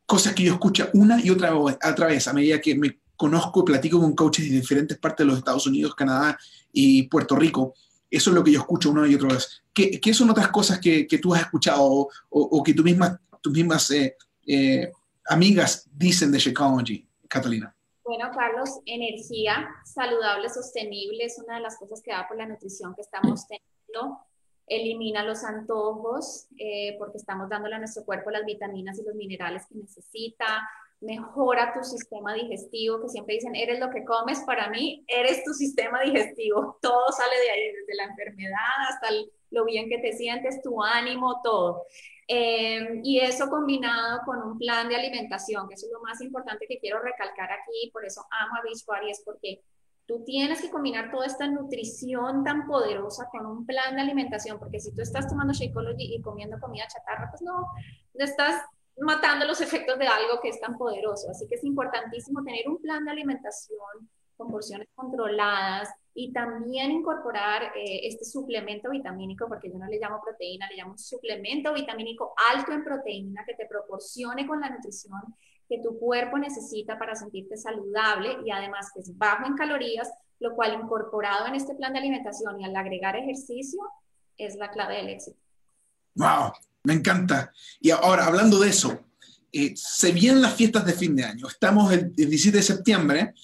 cosas 0.04 0.34
que 0.34 0.44
yo 0.44 0.54
escucho 0.54 0.88
una 0.94 1.20
y 1.22 1.30
otra, 1.30 1.54
otra 1.56 2.06
vez 2.06 2.28
a 2.28 2.32
medida 2.32 2.60
que 2.60 2.74
me 2.74 2.98
conozco 3.16 3.60
y 3.60 3.64
platico 3.64 4.00
con 4.00 4.14
coaches 4.14 4.48
de 4.48 4.56
diferentes 4.56 4.98
partes 4.98 5.24
de 5.24 5.30
los 5.30 5.38
Estados 5.38 5.66
Unidos, 5.66 5.94
Canadá 5.94 6.38
y 6.72 7.04
Puerto 7.04 7.36
Rico. 7.36 7.74
Eso 8.10 8.30
es 8.30 8.34
lo 8.34 8.44
que 8.44 8.52
yo 8.52 8.60
escucho 8.60 8.90
una 8.90 9.08
y 9.08 9.14
otra 9.14 9.32
vez. 9.32 9.62
¿Qué, 9.72 9.98
qué 9.98 10.14
son 10.14 10.30
otras 10.30 10.48
cosas 10.48 10.78
que, 10.78 11.06
que, 11.06 11.18
tú 11.18 11.34
has 11.34 11.42
escuchado 11.42 11.82
o, 11.82 12.08
o, 12.30 12.62
que 12.62 12.74
tú 12.74 12.82
misma, 12.82 13.20
tus 13.40 13.52
mismas 13.52 13.90
eh, 13.90 14.90
amigas 15.28 15.88
dicen 15.92 16.32
de 16.32 16.38
Shakeology, 16.38 17.08
Catalina? 17.28 17.74
Bueno, 18.04 18.30
Carlos, 18.32 18.80
energía 18.86 19.68
saludable, 19.84 20.48
sostenible 20.48 21.24
es 21.24 21.38
una 21.44 21.56
de 21.56 21.62
las 21.62 21.76
cosas 21.76 22.00
que 22.02 22.12
da 22.12 22.28
por 22.28 22.36
la 22.36 22.46
nutrición 22.46 22.94
que 22.94 23.02
estamos 23.02 23.46
teniendo. 23.48 24.20
Elimina 24.68 25.24
los 25.24 25.42
antojos 25.42 26.46
eh, 26.56 26.96
porque 26.98 27.18
estamos 27.18 27.48
dándole 27.48 27.74
a 27.74 27.78
nuestro 27.78 28.04
cuerpo 28.04 28.30
las 28.30 28.44
vitaminas 28.44 28.98
y 28.98 29.04
los 29.04 29.14
minerales 29.16 29.66
que 29.68 29.74
necesita. 29.76 30.68
Mejora 31.00 31.72
tu 31.74 31.82
sistema 31.82 32.32
digestivo, 32.34 33.00
que 33.02 33.08
siempre 33.08 33.34
dicen, 33.34 33.56
eres 33.56 33.80
lo 33.80 33.90
que 33.90 34.04
comes. 34.04 34.40
Para 34.40 34.70
mí, 34.70 35.04
eres 35.08 35.42
tu 35.44 35.52
sistema 35.52 36.02
digestivo. 36.02 36.78
Todo 36.82 37.10
sale 37.10 37.34
de 37.40 37.50
ahí, 37.50 37.72
desde 37.72 37.94
la 37.96 38.04
enfermedad 38.04 38.56
hasta 38.88 39.08
lo 39.50 39.64
bien 39.64 39.88
que 39.88 39.98
te 39.98 40.12
sientes, 40.12 40.62
tu 40.62 40.82
ánimo, 40.82 41.40
todo. 41.42 41.86
Em, 42.28 43.02
y 43.04 43.20
eso 43.20 43.48
combinado 43.48 44.20
con 44.24 44.42
un 44.42 44.58
plan 44.58 44.88
de 44.88 44.96
alimentación, 44.96 45.68
que 45.68 45.74
eso 45.74 45.86
es 45.86 45.92
lo 45.92 46.00
más 46.00 46.20
importante 46.20 46.66
que 46.68 46.78
quiero 46.78 47.00
recalcar 47.00 47.50
aquí, 47.52 47.90
por 47.92 48.04
eso 48.04 48.26
amo 48.30 48.56
a 48.56 48.62
Beachbody, 48.62 49.10
es 49.10 49.22
porque 49.24 49.62
tú 50.06 50.24
tienes 50.24 50.60
que 50.60 50.70
combinar 50.70 51.10
toda 51.10 51.26
esta 51.26 51.46
nutrición 51.46 52.42
tan 52.42 52.66
poderosa 52.66 53.28
con 53.30 53.46
un 53.46 53.64
plan 53.64 53.94
de 53.94 54.02
alimentación, 54.02 54.58
porque 54.58 54.80
si 54.80 54.92
tú 54.92 55.02
estás 55.02 55.28
tomando 55.28 55.52
Shakeology 55.52 56.16
y 56.16 56.22
comiendo 56.22 56.58
comida 56.58 56.86
chatarra, 56.88 57.28
pues 57.30 57.42
no, 57.42 57.60
no 58.14 58.24
estás 58.24 58.62
matando 58.98 59.46
los 59.46 59.60
efectos 59.60 59.98
de 59.98 60.06
algo 60.06 60.40
que 60.40 60.48
es 60.48 60.60
tan 60.60 60.76
poderoso. 60.78 61.30
Así 61.30 61.46
que 61.46 61.56
es 61.56 61.64
importantísimo 61.64 62.42
tener 62.42 62.68
un 62.68 62.80
plan 62.80 63.04
de 63.04 63.10
alimentación 63.10 64.10
con 64.36 64.50
porciones 64.50 64.88
controladas, 64.94 65.88
y 66.18 66.32
también 66.32 66.90
incorporar 66.90 67.64
eh, 67.76 68.00
este 68.04 68.24
suplemento 68.24 68.88
vitamínico, 68.88 69.46
porque 69.48 69.70
yo 69.70 69.78
no 69.78 69.86
le 69.86 69.98
llamo 69.98 70.18
proteína, 70.24 70.66
le 70.70 70.78
llamo 70.78 70.96
suplemento 70.96 71.74
vitamínico 71.74 72.32
alto 72.54 72.72
en 72.72 72.82
proteína 72.82 73.44
que 73.46 73.54
te 73.54 73.66
proporcione 73.66 74.46
con 74.46 74.60
la 74.60 74.70
nutrición 74.70 75.20
que 75.68 75.78
tu 75.82 75.98
cuerpo 75.98 76.38
necesita 76.38 76.98
para 76.98 77.14
sentirte 77.14 77.58
saludable 77.58 78.38
y 78.46 78.50
además 78.50 78.90
que 78.94 79.00
es 79.00 79.16
bajo 79.18 79.46
en 79.46 79.56
calorías, 79.56 80.08
lo 80.40 80.54
cual 80.54 80.80
incorporado 80.82 81.46
en 81.48 81.54
este 81.54 81.74
plan 81.74 81.92
de 81.92 81.98
alimentación 81.98 82.60
y 82.60 82.64
al 82.64 82.74
agregar 82.74 83.14
ejercicio 83.16 83.80
es 84.38 84.56
la 84.56 84.70
clave 84.70 84.96
del 84.96 85.10
éxito. 85.10 85.38
¡Wow! 86.14 86.52
Me 86.84 86.94
encanta. 86.94 87.52
Y 87.78 87.90
ahora, 87.90 88.26
hablando 88.26 88.58
de 88.58 88.70
eso, 88.70 89.00
eh, 89.52 89.74
se 89.76 90.12
vienen 90.12 90.40
las 90.40 90.54
fiestas 90.54 90.86
de 90.86 90.92
fin 90.94 91.14
de 91.14 91.24
año. 91.24 91.46
Estamos 91.46 91.92
el, 91.92 92.12
el 92.16 92.30
17 92.30 92.56
de 92.56 92.62
septiembre 92.62 93.34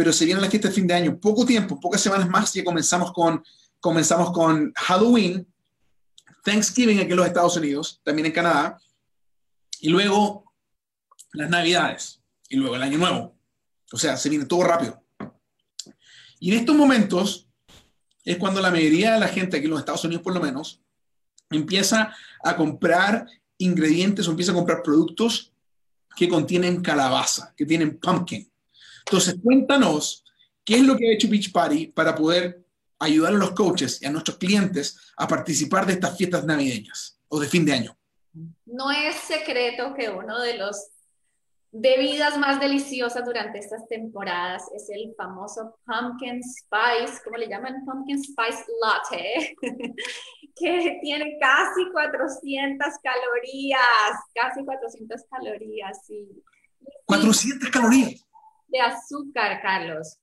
pero 0.00 0.14
se 0.14 0.24
viene 0.24 0.40
la 0.40 0.48
fiesta 0.48 0.68
de 0.68 0.74
fin 0.74 0.86
de 0.86 0.94
año, 0.94 1.20
poco 1.20 1.44
tiempo, 1.44 1.78
pocas 1.78 2.00
semanas 2.00 2.26
más, 2.26 2.56
y 2.56 2.64
comenzamos 2.64 3.12
con, 3.12 3.44
comenzamos 3.80 4.32
con 4.32 4.72
Halloween, 4.74 5.46
Thanksgiving 6.42 7.00
aquí 7.00 7.10
en 7.10 7.16
los 7.18 7.26
Estados 7.26 7.54
Unidos, 7.58 8.00
también 8.02 8.24
en 8.24 8.32
Canadá, 8.32 8.80
y 9.78 9.90
luego 9.90 10.54
las 11.34 11.50
Navidades, 11.50 12.22
y 12.48 12.56
luego 12.56 12.76
el 12.76 12.82
Año 12.82 12.96
Nuevo. 12.96 13.36
O 13.92 13.98
sea, 13.98 14.16
se 14.16 14.30
viene 14.30 14.46
todo 14.46 14.62
rápido. 14.62 15.04
Y 16.38 16.52
en 16.52 16.60
estos 16.60 16.74
momentos 16.74 17.46
es 18.24 18.38
cuando 18.38 18.62
la 18.62 18.70
mayoría 18.70 19.12
de 19.12 19.20
la 19.20 19.28
gente 19.28 19.58
aquí 19.58 19.66
en 19.66 19.72
los 19.72 19.80
Estados 19.80 20.04
Unidos, 20.04 20.22
por 20.22 20.32
lo 20.32 20.40
menos, 20.40 20.80
empieza 21.50 22.16
a 22.42 22.56
comprar 22.56 23.26
ingredientes 23.58 24.26
o 24.26 24.30
empieza 24.30 24.52
a 24.52 24.54
comprar 24.54 24.82
productos 24.82 25.52
que 26.16 26.26
contienen 26.26 26.80
calabaza, 26.80 27.52
que 27.54 27.66
tienen 27.66 27.98
pumpkin. 27.98 28.49
Entonces, 29.06 29.36
cuéntanos, 29.42 30.24
¿qué 30.64 30.76
es 30.76 30.82
lo 30.82 30.96
que 30.96 31.08
ha 31.08 31.14
hecho 31.14 31.28
Beach 31.28 31.52
Party 31.52 31.88
para 31.88 32.14
poder 32.14 32.64
ayudar 32.98 33.32
a 33.32 33.36
los 33.36 33.52
coaches 33.52 34.00
y 34.02 34.06
a 34.06 34.10
nuestros 34.10 34.36
clientes 34.38 35.12
a 35.16 35.26
participar 35.26 35.86
de 35.86 35.94
estas 35.94 36.16
fiestas 36.16 36.44
navideñas 36.44 37.18
o 37.28 37.40
de 37.40 37.48
fin 37.48 37.64
de 37.64 37.72
año? 37.72 37.96
No 38.66 38.90
es 38.90 39.16
secreto 39.16 39.94
que 39.94 40.08
uno 40.08 40.38
de 40.40 40.56
los 40.58 40.76
bebidas 41.72 42.36
más 42.36 42.60
deliciosas 42.60 43.24
durante 43.24 43.58
estas 43.58 43.86
temporadas 43.88 44.64
es 44.74 44.88
el 44.90 45.14
famoso 45.16 45.78
pumpkin 45.86 46.42
spice, 46.42 47.20
¿cómo 47.24 47.36
le 47.36 47.48
llaman? 47.48 47.84
Pumpkin 47.84 48.22
spice 48.22 48.64
latte, 48.80 49.56
que 50.56 50.98
tiene 51.00 51.38
casi 51.40 51.90
400 51.92 52.86
calorías, 53.02 53.80
casi 54.34 54.64
400 54.64 55.20
calorías. 55.30 55.98
Sí. 56.06 56.28
400 57.06 57.70
calorías 57.70 58.29
de 58.70 58.80
azúcar, 58.80 59.60
Carlos. 59.62 60.18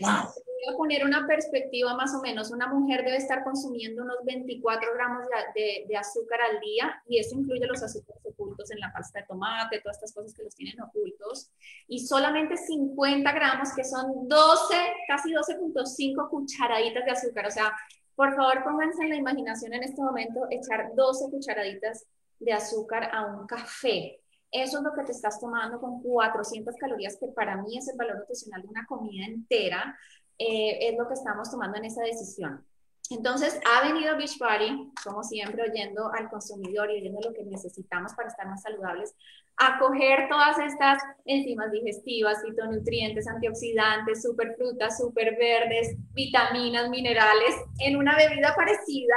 Wow. 0.00 0.26
Voy 0.64 0.74
a 0.74 0.76
poner 0.76 1.04
una 1.04 1.26
perspectiva 1.26 1.94
más 1.94 2.14
o 2.14 2.20
menos. 2.20 2.50
Una 2.50 2.66
mujer 2.66 3.04
debe 3.04 3.16
estar 3.16 3.44
consumiendo 3.44 4.02
unos 4.02 4.24
24 4.24 4.94
gramos 4.94 5.26
de, 5.54 5.84
de, 5.86 5.96
azúcar 5.96 6.40
al 6.40 6.58
día 6.60 7.02
y 7.06 7.18
eso 7.18 7.36
incluye 7.36 7.66
los 7.66 7.82
azúcares 7.82 8.22
ocultos 8.24 8.70
en 8.70 8.80
la 8.80 8.92
pasta 8.92 9.20
de 9.20 9.26
tomate, 9.26 9.80
todas 9.80 9.98
estas 9.98 10.14
cosas 10.14 10.34
que 10.34 10.42
los 10.42 10.54
tienen 10.54 10.80
ocultos. 10.80 11.50
Y 11.86 12.06
solamente 12.06 12.56
50 12.56 13.30
gramos, 13.32 13.72
que 13.74 13.84
son 13.84 14.26
12, 14.26 14.74
casi 15.06 15.32
12.5 15.32 16.30
cucharaditas 16.30 17.04
de 17.04 17.10
azúcar. 17.10 17.46
O 17.46 17.50
sea, 17.50 17.76
por 18.16 18.34
favor 18.34 18.64
pónganse 18.64 19.02
en 19.02 19.10
la 19.10 19.16
imaginación 19.16 19.74
en 19.74 19.82
este 19.82 20.00
momento 20.00 20.46
echar 20.50 20.94
12 20.94 21.30
cucharaditas 21.30 22.06
de 22.38 22.52
azúcar 22.52 23.10
a 23.12 23.26
un 23.26 23.46
café. 23.46 24.23
Eso 24.54 24.78
es 24.78 24.84
lo 24.84 24.92
que 24.92 25.02
te 25.02 25.10
estás 25.10 25.40
tomando 25.40 25.80
con 25.80 26.00
400 26.00 26.76
calorías, 26.76 27.16
que 27.18 27.26
para 27.26 27.56
mí 27.56 27.76
es 27.76 27.88
el 27.88 27.96
valor 27.96 28.18
nutricional 28.18 28.62
de 28.62 28.68
una 28.68 28.86
comida 28.86 29.26
entera, 29.26 29.98
eh, 30.38 30.78
es 30.80 30.96
lo 30.96 31.08
que 31.08 31.14
estamos 31.14 31.50
tomando 31.50 31.76
en 31.76 31.86
esa 31.86 32.02
decisión. 32.02 32.64
Entonces, 33.10 33.58
ha 33.66 33.86
venido 33.86 34.16
Beachbody, 34.16 34.92
como 35.02 35.24
siempre, 35.24 35.68
oyendo 35.68 36.10
al 36.12 36.30
consumidor 36.30 36.88
y 36.90 37.00
oyendo 37.00 37.20
lo 37.20 37.34
que 37.34 37.42
necesitamos 37.42 38.14
para 38.14 38.28
estar 38.28 38.46
más 38.46 38.62
saludables, 38.62 39.16
a 39.56 39.78
coger 39.80 40.28
todas 40.28 40.56
estas 40.60 41.02
enzimas 41.24 41.72
digestivas, 41.72 42.40
fitonutrientes, 42.42 43.26
antioxidantes, 43.26 44.22
superfrutas, 44.22 45.02
verdes, 45.14 45.96
vitaminas, 46.12 46.88
minerales, 46.90 47.56
en 47.80 47.96
una 47.96 48.16
bebida 48.16 48.54
parecida, 48.54 49.16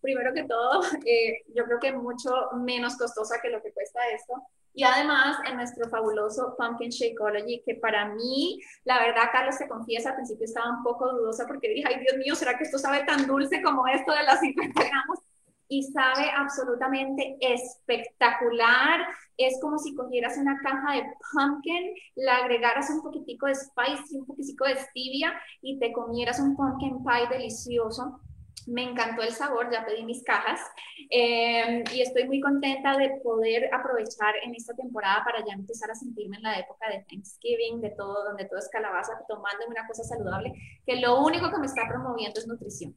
primero 0.00 0.32
que 0.32 0.44
todo, 0.44 0.82
eh, 1.06 1.42
yo 1.54 1.64
creo 1.64 1.78
que 1.80 1.92
mucho 1.92 2.30
menos 2.56 2.96
costosa 2.96 3.40
que 3.42 3.50
lo 3.50 3.62
que 3.62 3.72
cuesta 3.72 4.00
esto, 4.14 4.34
y 4.78 4.84
además 4.84 5.38
en 5.44 5.56
nuestro 5.56 5.88
fabuloso 5.88 6.54
Pumpkin 6.56 6.90
Shakeology, 6.90 7.62
que 7.66 7.74
para 7.74 8.14
mí, 8.14 8.60
la 8.84 9.00
verdad, 9.00 9.30
Carlos 9.32 9.56
se 9.56 9.66
confiesa, 9.66 10.10
al 10.10 10.14
principio 10.14 10.44
estaba 10.44 10.70
un 10.70 10.84
poco 10.84 11.12
dudosa 11.12 11.48
porque 11.48 11.68
dije, 11.68 11.88
ay 11.88 11.98
Dios 11.98 12.16
mío, 12.16 12.36
¿será 12.36 12.56
que 12.56 12.62
esto 12.62 12.78
sabe 12.78 13.02
tan 13.04 13.26
dulce 13.26 13.60
como 13.60 13.88
esto 13.88 14.12
de 14.12 14.22
las 14.22 14.38
50 14.38 14.80
gramos? 14.80 15.18
Y 15.66 15.82
sabe 15.82 16.30
absolutamente 16.30 17.36
espectacular. 17.40 19.04
Es 19.36 19.60
como 19.60 19.78
si 19.78 19.96
cogieras 19.96 20.38
una 20.38 20.56
caja 20.62 20.94
de 20.94 21.12
pumpkin, 21.32 21.94
le 22.14 22.30
agregaras 22.30 22.88
un 22.90 23.02
poquitico 23.02 23.46
de 23.46 23.56
spice 23.56 24.04
y 24.12 24.18
un 24.18 24.26
poquitico 24.26 24.64
de 24.64 24.76
stevia 24.76 25.34
y 25.60 25.80
te 25.80 25.92
comieras 25.92 26.38
un 26.38 26.54
pumpkin 26.54 27.04
pie 27.04 27.28
delicioso 27.36 28.20
me 28.68 28.82
encantó 28.82 29.22
el 29.22 29.32
sabor, 29.32 29.68
ya 29.72 29.84
pedí 29.84 30.04
mis 30.04 30.22
cajas 30.22 30.60
em, 31.08 31.82
y 31.92 32.02
estoy 32.02 32.24
muy 32.24 32.40
contenta 32.40 32.96
de 32.98 33.18
poder 33.22 33.72
aprovechar 33.72 34.34
en 34.44 34.54
esta 34.54 34.74
temporada 34.74 35.24
para 35.24 35.44
ya 35.44 35.54
empezar 35.54 35.90
a 35.90 35.94
sentirme 35.94 36.36
en 36.36 36.42
la 36.42 36.58
época 36.58 36.88
de 36.90 37.04
Thanksgiving, 37.08 37.80
de 37.80 37.90
todo, 37.90 38.24
donde 38.24 38.44
todo 38.44 38.58
es 38.58 38.68
calabaza, 38.70 39.12
tomando 39.26 39.66
una 39.68 39.86
cosa 39.86 40.04
saludable, 40.04 40.52
que 40.86 40.96
lo 40.96 41.24
único 41.24 41.50
que 41.50 41.58
me 41.58 41.66
está 41.66 41.88
promoviendo 41.88 42.38
es 42.38 42.46
nutrición. 42.46 42.94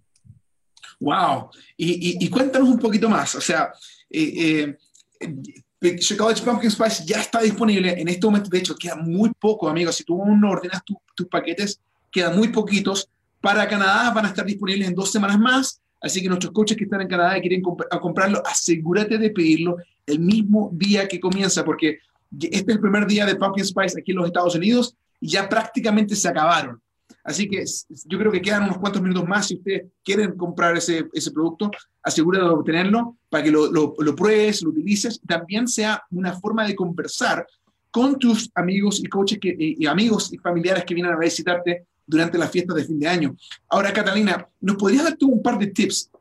¡Wow! 1.00 1.50
Y, 1.78 2.30
cuéntanos 2.30 2.68
un 2.68 2.80
poquito 2.80 3.10
más, 3.10 3.34
o 3.36 3.42
sea, 3.42 3.72
eh, 4.10 4.76
eh, 5.20 6.18
College 6.18 6.44
Pumpkin 6.44 6.70
Spice 6.70 7.06
ya 7.06 7.22
está 7.22 7.42
disponible 7.42 8.00
en 8.00 8.08
este 8.08 8.26
momento, 8.26 8.50
de 8.50 8.60
hecho, 8.60 8.76
queda 8.76 8.98
muy 8.98 9.32
poco, 9.40 9.70
amigos, 9.70 9.96
si 9.96 10.04
tú 10.04 10.24
no 10.26 10.52
ordenas 10.52 10.84
tus 10.84 11.28
paquetes, 11.28 11.82
quedan 12.12 12.38
muy 12.38 12.50
poquitos, 12.50 13.10
para 13.42 13.68
Canadá 13.68 14.12
van 14.12 14.26
a 14.26 14.30
estar 14.30 14.46
disponibles 14.46 14.88
en 14.88 14.96
dos 14.96 15.12
semanas 15.12 15.40
más, 15.40 15.82
así 16.00 16.22
que 16.22 16.28
nuestros 16.28 16.54
coches 16.54 16.78
que 16.78 16.84
están 16.84 17.02
en 17.02 17.08
Canadá 17.08 17.38
y 17.38 17.42
quieren 17.42 17.62
comprarlo, 17.62 18.42
asegúrate 18.46 19.18
de 19.18 19.32
pedirlo 19.32 19.78
el 20.06 20.20
mismo 20.20 20.70
día 20.74 21.08
que 21.08 21.20
comienza, 21.20 21.66
porque 21.66 22.00
este 22.40 22.72
es 22.72 22.76
el 22.76 22.80
primer 22.80 23.08
día 23.08 23.26
de 23.26 23.36
Pumpkin 23.36 23.66
Spice 23.66 24.00
aquí 24.00 24.12
en 24.12 24.18
los 24.18 24.28
Estados 24.28 24.56
Unidos 24.56 24.96
y 25.20 25.30
ya 25.30 25.50
prácticamente 25.50 26.16
se 26.16 26.28
acabaron. 26.28 26.82
Así 27.24 27.48
que 27.48 27.64
yo 28.06 28.18
creo 28.18 28.32
que 28.32 28.42
quedan 28.42 28.64
unos 28.64 28.78
cuantos 28.78 29.02
minutos 29.02 29.28
más 29.28 29.48
si 29.48 29.56
ustedes 29.56 29.84
quieren 30.04 30.36
comprar 30.36 30.76
ese, 30.78 31.08
ese 31.14 31.32
producto, 31.32 31.70
asegúrate 32.02 32.46
de 32.46 32.52
obtenerlo 32.52 33.18
para 33.30 33.44
que 33.44 33.52
lo, 33.52 33.72
lo, 33.72 33.94
lo 33.98 34.16
pruebes, 34.16 34.64
lo 34.64 34.70
utilices, 34.70 35.20
también 35.28 35.68
sea 35.68 36.04
una 36.10 36.34
forma 36.34 36.66
de 36.66 36.76
conversar 36.76 37.46
con 37.92 38.18
tus 38.18 38.50
amigos 38.56 39.02
y 39.04 39.08
coaches 39.08 39.38
que, 39.40 39.54
y 39.58 39.86
amigos 39.86 40.32
y 40.34 40.38
familiares 40.38 40.86
que 40.86 40.96
vienen 40.96 41.14
a 41.14 41.20
visitarte 41.20 41.86
durante 42.12 42.38
las 42.38 42.52
fiestas 42.52 42.76
de 42.76 42.84
fin 42.84 43.00
de 43.00 43.08
año. 43.08 43.36
Ahora, 43.70 43.94
Catalina, 43.94 44.46
¿nos 44.60 44.76
podrías 44.76 45.06
dar 45.06 45.16
tú 45.16 45.30
un 45.30 45.42
par 45.42 45.58
de 45.58 45.68
tips? 45.68 46.12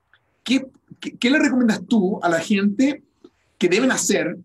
¿Qué, 0.44 0.64
qué, 1.18 1.30
le 1.30 1.38
recomiendas 1.40 1.84
tú 1.84 2.20
a 2.22 2.28
la 2.28 2.38
gente 2.38 3.02
que 3.58 3.68
deben 3.68 3.90
hacer 3.90 4.38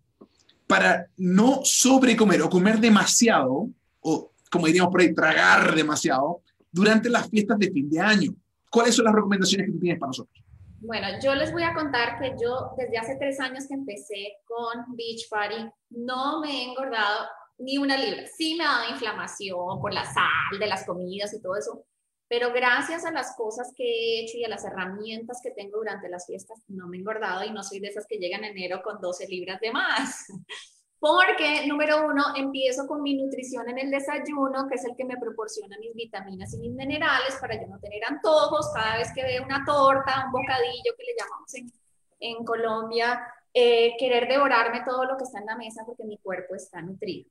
para 0.65 1.05
no 1.17 1.61
sobrecomer 1.63 2.41
o 2.41 2.49
comer 2.49 2.79
demasiado, 2.79 3.69
o 4.01 4.31
como 4.49 4.65
diríamos 4.65 4.91
por 4.91 5.01
ahí, 5.01 5.13
tragar 5.13 5.75
demasiado 5.75 6.41
durante 6.71 7.09
las 7.11 7.29
fiestas 7.29 7.59
de 7.59 7.71
fin 7.71 7.91
de 7.91 7.99
año? 7.99 8.35
¿Cuáles 8.71 8.95
son 8.95 9.05
las 9.05 9.13
recomendaciones 9.13 9.67
que 9.67 9.73
tú 9.73 9.79
tienes 9.79 9.99
para 9.99 10.09
nosotros? 10.09 10.43
Bueno, 10.79 11.07
yo 11.23 11.35
les 11.35 11.51
voy 11.51 11.63
a 11.63 11.75
contar 11.75 12.19
que 12.19 12.35
yo 12.41 12.71
desde 12.75 12.97
hace 12.97 13.17
tres 13.19 13.39
años 13.39 13.65
que 13.67 13.75
empecé 13.75 14.33
con 14.45 14.95
Beach 14.95 15.29
Party, 15.29 15.69
no 15.91 16.41
me 16.41 16.49
he 16.49 16.71
engordado 16.71 17.27
ni 17.57 17.77
una 17.77 17.97
libra. 17.97 18.25
Sí 18.27 18.55
me 18.55 18.65
ha 18.65 18.69
dado 18.69 18.91
inflamación 18.91 19.79
por 19.79 19.93
la 19.93 20.05
sal 20.05 20.59
de 20.59 20.67
las 20.67 20.85
comidas 20.85 21.33
y 21.33 21.41
todo 21.41 21.55
eso, 21.55 21.85
pero 22.27 22.51
gracias 22.51 23.05
a 23.05 23.11
las 23.11 23.35
cosas 23.35 23.71
que 23.75 23.83
he 23.83 24.23
hecho 24.23 24.37
y 24.37 24.43
a 24.43 24.49
las 24.49 24.65
herramientas 24.65 25.39
que 25.43 25.51
tengo 25.51 25.77
durante 25.77 26.09
las 26.09 26.25
fiestas, 26.25 26.59
no 26.67 26.87
me 26.87 26.97
he 26.97 26.99
engordado 26.99 27.43
y 27.43 27.51
no 27.51 27.63
soy 27.63 27.79
de 27.79 27.87
esas 27.87 28.07
que 28.07 28.17
llegan 28.17 28.43
en 28.43 28.57
enero 28.57 28.81
con 28.83 28.99
12 28.99 29.27
libras 29.27 29.59
de 29.61 29.71
más. 29.71 30.27
Porque, 30.97 31.67
número 31.67 32.07
uno, 32.07 32.23
empiezo 32.35 32.87
con 32.87 33.03
mi 33.03 33.13
nutrición 33.15 33.69
en 33.69 33.77
el 33.77 33.91
desayuno, 33.91 34.67
que 34.67 34.75
es 34.75 34.85
el 34.85 34.95
que 34.95 35.05
me 35.05 35.17
proporciona 35.17 35.77
mis 35.77 35.93
vitaminas 35.93 36.51
y 36.55 36.57
mis 36.57 36.71
minerales 36.71 37.35
para 37.39 37.61
yo 37.61 37.67
no 37.67 37.79
tener 37.79 38.01
antojos 38.05 38.71
cada 38.73 38.97
vez 38.97 39.11
que 39.13 39.21
veo 39.21 39.43
una 39.43 39.63
torta, 39.63 40.25
un 40.25 40.31
bocadillo 40.31 40.95
que 40.97 41.03
le 41.03 41.15
llamamos 41.19 41.53
en, 41.53 41.71
en 42.19 42.43
Colombia, 42.43 43.21
eh, 43.53 43.95
querer 43.99 44.27
devorarme 44.27 44.83
todo 44.83 45.05
lo 45.05 45.15
que 45.15 45.25
está 45.25 45.39
en 45.39 45.45
la 45.45 45.55
mesa 45.55 45.83
porque 45.85 46.05
mi 46.05 46.17
cuerpo 46.17 46.55
está 46.55 46.81
nutrido. 46.81 47.29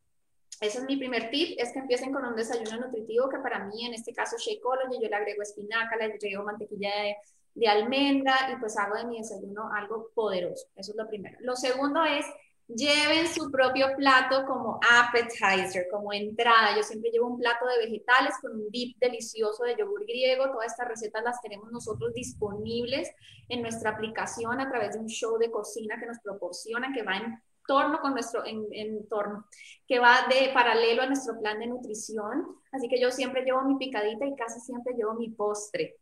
Ese 0.61 0.79
es 0.79 0.85
mi 0.85 0.97
primer 0.97 1.31
tip, 1.31 1.57
es 1.59 1.73
que 1.73 1.81
empiecen 1.81 2.13
con 2.13 2.25
un 2.25 2.37
desayuno 2.37 2.87
nutritivo 2.87 3.29
que 3.29 3.39
para 3.39 3.65
mí, 3.65 3.87
en 3.87 3.95
este 3.95 4.15
caso 4.15 4.37
Shakeology, 4.39 5.03
yo 5.03 5.09
le 5.09 5.17
agrego 5.17 5.43
espinaca, 5.43 5.97
le 5.97 6.05
agrego 6.05 6.45
mantequilla 6.45 6.91
de, 7.03 7.17
de 7.55 7.69
almendra 7.69 8.51
y 8.53 8.57
pues 8.61 8.77
hago 8.77 8.97
de 8.97 9.05
mi 9.05 9.19
desayuno 9.19 9.71
algo 9.73 10.11
poderoso. 10.15 10.69
Eso 10.77 10.93
es 10.93 10.97
lo 10.97 11.09
primero. 11.09 11.37
Lo 11.41 11.57
segundo 11.57 12.05
es 12.05 12.25
lleven 12.67 13.29
su 13.29 13.51
propio 13.51 13.95
plato 13.97 14.45
como 14.47 14.81
appetizer, 14.91 15.87
como 15.91 16.13
entrada. 16.13 16.77
Yo 16.77 16.83
siempre 16.83 17.11
llevo 17.11 17.29
un 17.29 17.39
plato 17.39 17.67
de 17.67 17.85
vegetales 17.85 18.35
con 18.41 18.53
un 18.53 18.71
dip 18.71 18.97
delicioso 18.99 19.65
de 19.65 19.77
yogur 19.77 20.05
griego. 20.07 20.51
Todas 20.51 20.73
estas 20.73 20.89
recetas 20.89 21.23
las 21.25 21.41
tenemos 21.43 21.71
nosotros 21.71 22.13
disponibles 22.15 23.11
en 23.49 23.63
nuestra 23.63 23.91
aplicación 23.91 24.61
a 24.61 24.69
través 24.69 24.95
de 24.95 25.01
un 25.01 25.09
show 25.09 25.39
de 25.39 25.51
cocina 25.51 25.99
que 25.99 26.07
nos 26.07 26.19
proporciona, 26.21 26.93
que 26.93 27.03
va 27.03 27.17
en 27.17 27.43
torno 27.67 28.01
con 28.01 28.13
nuestro 28.13 28.43
entorno, 28.45 29.47
que 29.87 29.99
va 29.99 30.27
de 30.29 30.53
paralelo 30.53 31.03
a 31.03 31.07
nuestro 31.07 31.39
plan 31.41 31.59
de 31.59 31.67
nutrición. 31.67 32.57
Así 32.73 32.89
que 32.89 33.01
yo 33.01 33.11
siempre 33.11 33.45
llevo 33.45 33.63
mi 33.63 33.77
picadita 33.77 34.27
y 34.27 34.35
casi 34.35 34.61
siempre 34.61 34.95
llevo 34.95 35.15
mi 35.15 35.31
postre 35.31 35.97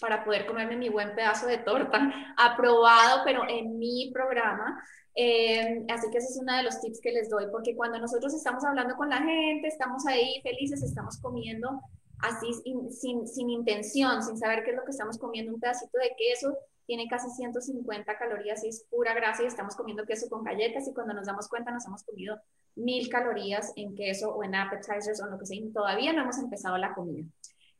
para 0.00 0.24
poder 0.24 0.46
comerme 0.46 0.76
mi 0.76 0.88
buen 0.88 1.14
pedazo 1.14 1.46
de 1.46 1.58
torta, 1.58 2.12
aprobado, 2.36 3.22
pero 3.24 3.42
en 3.48 3.78
mi 3.78 4.10
programa. 4.12 4.82
Eh, 5.14 5.84
así 5.88 6.10
que 6.10 6.18
ese 6.18 6.28
es 6.28 6.38
uno 6.40 6.56
de 6.56 6.64
los 6.64 6.80
tips 6.80 7.00
que 7.00 7.12
les 7.12 7.30
doy, 7.30 7.46
porque 7.52 7.76
cuando 7.76 7.98
nosotros 7.98 8.34
estamos 8.34 8.64
hablando 8.64 8.96
con 8.96 9.08
la 9.08 9.18
gente, 9.18 9.68
estamos 9.68 10.04
ahí 10.06 10.40
felices, 10.42 10.82
estamos 10.82 11.18
comiendo 11.18 11.80
así 12.20 12.52
sin, 12.90 13.28
sin 13.28 13.50
intención, 13.50 14.22
sin 14.22 14.36
saber 14.38 14.64
qué 14.64 14.70
es 14.70 14.76
lo 14.76 14.84
que 14.84 14.90
estamos 14.90 15.18
comiendo, 15.18 15.52
un 15.52 15.60
pedacito 15.60 15.98
de 15.98 16.14
queso, 16.16 16.56
tiene 16.86 17.06
casi 17.08 17.30
150 17.30 18.18
calorías 18.18 18.64
y 18.64 18.68
es 18.68 18.86
pura 18.90 19.14
grasa 19.14 19.42
y 19.42 19.46
estamos 19.46 19.76
comiendo 19.76 20.04
queso 20.04 20.28
con 20.28 20.44
galletas 20.44 20.86
y 20.88 20.94
cuando 20.94 21.14
nos 21.14 21.26
damos 21.26 21.48
cuenta 21.48 21.70
nos 21.70 21.86
hemos 21.86 22.04
comido 22.04 22.38
mil 22.76 23.08
calorías 23.08 23.72
en 23.76 23.94
queso 23.94 24.34
o 24.34 24.44
en 24.44 24.54
appetizers 24.54 25.20
o 25.20 25.24
en 25.24 25.30
lo 25.32 25.38
que 25.38 25.46
sea 25.46 25.56
y 25.56 25.72
todavía 25.72 26.12
no 26.12 26.22
hemos 26.22 26.38
empezado 26.38 26.76
la 26.78 26.94
comida. 26.94 27.24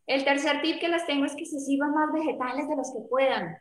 El 0.06 0.24
tercer 0.24 0.60
tip 0.62 0.80
que 0.80 0.88
les 0.88 1.06
tengo 1.06 1.24
es 1.24 1.34
que 1.34 1.46
se 1.46 1.58
sirvan 1.60 1.94
más 1.94 2.12
vegetales 2.12 2.68
de 2.68 2.76
los 2.76 2.92
que 2.92 3.00
puedan. 3.08 3.56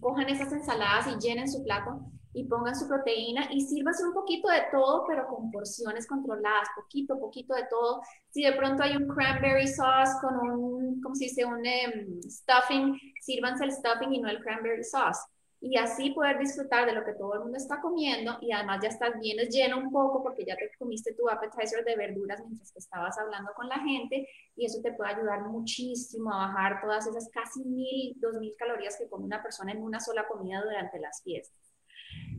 Cojan 0.00 0.28
esas 0.28 0.52
ensaladas 0.52 1.06
y 1.06 1.18
llenen 1.24 1.48
su 1.48 1.62
plato 1.62 2.00
y 2.34 2.44
pongan 2.44 2.74
su 2.74 2.88
proteína 2.88 3.48
y 3.52 3.60
sírvanse 3.60 4.04
un 4.04 4.12
poquito 4.12 4.48
de 4.48 4.64
todo, 4.72 5.04
pero 5.06 5.26
con 5.28 5.50
porciones 5.52 6.06
controladas, 6.06 6.68
poquito, 6.74 7.18
poquito 7.18 7.54
de 7.54 7.66
todo. 7.70 8.02
Si 8.28 8.42
de 8.42 8.52
pronto 8.52 8.82
hay 8.82 8.96
un 8.96 9.08
cranberry 9.08 9.68
sauce 9.68 10.12
con 10.20 10.36
un, 10.50 11.00
¿cómo 11.00 11.14
se 11.14 11.26
dice? 11.26 11.44
Un 11.44 11.64
em, 11.64 12.20
stuffing, 12.22 12.98
sírvanse 13.20 13.64
el 13.64 13.72
stuffing 13.72 14.12
y 14.12 14.20
no 14.20 14.28
el 14.28 14.42
cranberry 14.42 14.82
sauce. 14.82 15.20
Y 15.60 15.78
así 15.78 16.10
poder 16.10 16.38
disfrutar 16.38 16.84
de 16.86 16.92
lo 16.92 17.04
que 17.04 17.14
todo 17.14 17.34
el 17.34 17.40
mundo 17.40 17.56
está 17.56 17.80
comiendo 17.80 18.36
y 18.42 18.52
además 18.52 18.80
ya 18.82 18.88
estás 18.88 19.18
bien 19.18 19.38
lleno 19.48 19.78
un 19.78 19.90
poco 19.90 20.22
porque 20.22 20.44
ya 20.44 20.56
te 20.56 20.70
comiste 20.76 21.14
tu 21.14 21.30
appetizer 21.30 21.84
de 21.84 21.96
verduras 21.96 22.42
mientras 22.44 22.70
que 22.70 22.80
estabas 22.80 23.16
hablando 23.16 23.50
con 23.54 23.68
la 23.68 23.78
gente 23.78 24.28
y 24.56 24.66
eso 24.66 24.82
te 24.82 24.92
puede 24.92 25.12
ayudar 25.12 25.40
muchísimo 25.48 26.34
a 26.34 26.48
bajar 26.48 26.82
todas 26.82 27.06
esas 27.06 27.30
casi 27.30 27.64
mil, 27.64 28.14
dos 28.20 28.36
mil 28.38 28.54
calorías 28.58 28.98
que 28.98 29.08
come 29.08 29.24
una 29.24 29.42
persona 29.42 29.72
en 29.72 29.82
una 29.82 30.00
sola 30.00 30.26
comida 30.28 30.60
durante 30.62 30.98
las 30.98 31.22
fiestas. 31.22 31.63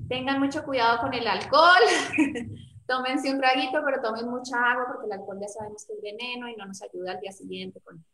Tengan 0.07 0.39
mucho 0.39 0.63
cuidado 0.63 0.99
con 0.99 1.13
el 1.13 1.27
alcohol. 1.27 1.83
Tómense 2.87 3.31
un 3.31 3.39
traguito, 3.39 3.81
pero 3.83 4.01
tomen 4.01 4.29
mucha 4.29 4.57
agua 4.57 4.85
porque 4.87 5.07
el 5.07 5.13
alcohol 5.13 5.39
ya 5.41 5.47
sabemos 5.47 5.85
que 5.85 5.93
es 5.93 6.01
veneno 6.01 6.47
y 6.47 6.55
no 6.55 6.67
nos 6.67 6.81
ayuda 6.83 7.13
al 7.13 7.19
día 7.19 7.31
siguiente 7.31 7.81
con, 7.81 8.05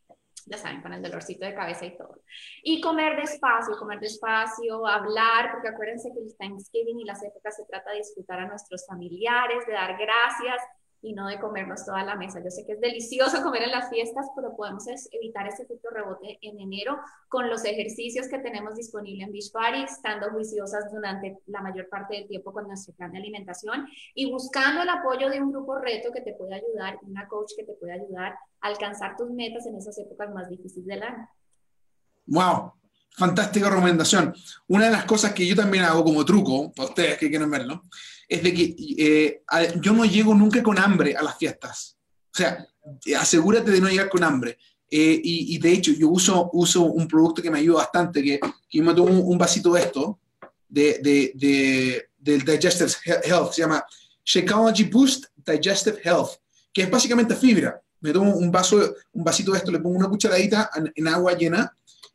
ya 0.46 0.56
saben, 0.56 0.80
con 0.80 0.92
el 0.92 1.02
dolorcito 1.02 1.44
de 1.44 1.54
cabeza 1.54 1.84
y 1.84 1.96
todo. 1.96 2.22
Y 2.62 2.80
comer 2.80 3.16
despacio, 3.16 3.76
comer 3.76 4.00
despacio, 4.00 4.86
hablar, 4.86 5.52
porque 5.52 5.68
acuérdense 5.68 6.10
que 6.12 6.20
el 6.20 6.36
Thanksgiving 6.36 7.00
y 7.00 7.04
las 7.04 7.22
épocas 7.22 7.56
se 7.56 7.64
trata 7.66 7.90
de 7.90 7.98
disfrutar 7.98 8.40
a 8.40 8.46
nuestros 8.46 8.86
familiares, 8.86 9.66
de 9.66 9.72
dar 9.74 9.96
gracias, 9.98 10.62
y 11.02 11.12
no 11.12 11.26
de 11.26 11.40
comernos 11.40 11.84
toda 11.84 12.04
la 12.04 12.14
mesa. 12.14 12.42
Yo 12.42 12.50
sé 12.50 12.64
que 12.64 12.72
es 12.72 12.80
delicioso 12.80 13.42
comer 13.42 13.64
en 13.64 13.72
las 13.72 13.90
fiestas, 13.90 14.26
pero 14.34 14.56
podemos 14.56 14.84
evitar 15.10 15.46
ese 15.46 15.64
efecto 15.64 15.90
rebote 15.90 16.38
en 16.40 16.60
enero 16.60 16.98
con 17.28 17.50
los 17.50 17.64
ejercicios 17.64 18.28
que 18.28 18.38
tenemos 18.38 18.76
disponible 18.76 19.24
en 19.24 19.32
Beachbody, 19.32 19.82
estando 19.82 20.30
juiciosas 20.30 20.90
durante 20.92 21.38
la 21.46 21.60
mayor 21.60 21.88
parte 21.88 22.14
del 22.14 22.28
tiempo 22.28 22.52
con 22.52 22.68
nuestro 22.68 22.94
plan 22.94 23.12
de 23.12 23.18
alimentación 23.18 23.86
y 24.14 24.30
buscando 24.30 24.82
el 24.82 24.88
apoyo 24.88 25.28
de 25.28 25.40
un 25.40 25.50
grupo 25.50 25.76
reto 25.78 26.12
que 26.12 26.20
te 26.20 26.34
puede 26.34 26.54
ayudar, 26.54 26.98
una 27.02 27.26
coach 27.26 27.52
que 27.56 27.64
te 27.64 27.72
puede 27.74 27.92
ayudar 27.92 28.34
a 28.60 28.68
alcanzar 28.68 29.16
tus 29.16 29.30
metas 29.30 29.66
en 29.66 29.76
esas 29.76 29.98
épocas 29.98 30.32
más 30.32 30.48
difíciles 30.48 30.86
del 30.86 31.02
año. 31.02 31.28
¡Wow! 32.26 32.72
Fantástica 33.14 33.68
recomendación. 33.68 34.34
Una 34.68 34.86
de 34.86 34.92
las 34.92 35.04
cosas 35.04 35.34
que 35.34 35.46
yo 35.46 35.54
también 35.54 35.84
hago 35.84 36.02
como 36.02 36.24
truco, 36.24 36.72
para 36.72 36.88
ustedes 36.88 37.18
que 37.18 37.28
quieren 37.28 37.50
verlo, 37.50 37.84
es 38.32 38.42
de 38.42 38.54
que 38.54 38.74
eh, 38.96 39.42
yo 39.80 39.92
no 39.92 40.06
llego 40.06 40.34
nunca 40.34 40.62
con 40.62 40.78
hambre 40.78 41.14
a 41.14 41.22
las 41.22 41.36
fiestas. 41.36 41.98
O 42.32 42.36
sea, 42.36 42.66
asegúrate 43.18 43.70
de 43.70 43.80
no 43.80 43.88
llegar 43.88 44.08
con 44.08 44.24
hambre. 44.24 44.56
Eh, 44.90 45.20
y, 45.22 45.58
de 45.58 45.72
hecho, 45.72 45.92
yo 45.92 46.08
uso, 46.08 46.48
uso 46.54 46.82
un 46.84 47.06
producto 47.06 47.42
que 47.42 47.50
me 47.50 47.58
ayuda 47.58 47.78
bastante, 47.78 48.22
que, 48.22 48.40
que 48.68 48.82
me 48.82 48.94
tomo 48.94 49.20
un, 49.20 49.36
vasito 49.38 49.72
de 49.74 49.82
esto, 49.82 50.18
de, 50.66 50.98
de, 51.02 51.32
de, 51.34 52.08
del 52.18 52.42
Digestive 52.42 52.90
Health, 53.24 53.52
se 53.52 53.62
llama 53.62 53.84
Shakeology 54.24 54.84
Boost 54.84 55.26
Digestive 55.36 56.00
Health, 56.02 56.30
que 56.72 56.82
es 56.82 56.90
básicamente 56.90 57.36
fibra. 57.36 57.80
Me 58.00 58.12
tomo 58.12 58.34
un, 58.34 58.50
vaso, 58.50 58.94
un 59.12 59.24
vasito 59.24 59.52
de 59.52 59.58
esto, 59.58 59.70
le 59.70 59.78
pongo 59.78 59.98
una 59.98 60.08
cucharadita 60.08 60.70
en, 60.94 61.08
agua 61.08 61.36
llena 61.36 61.74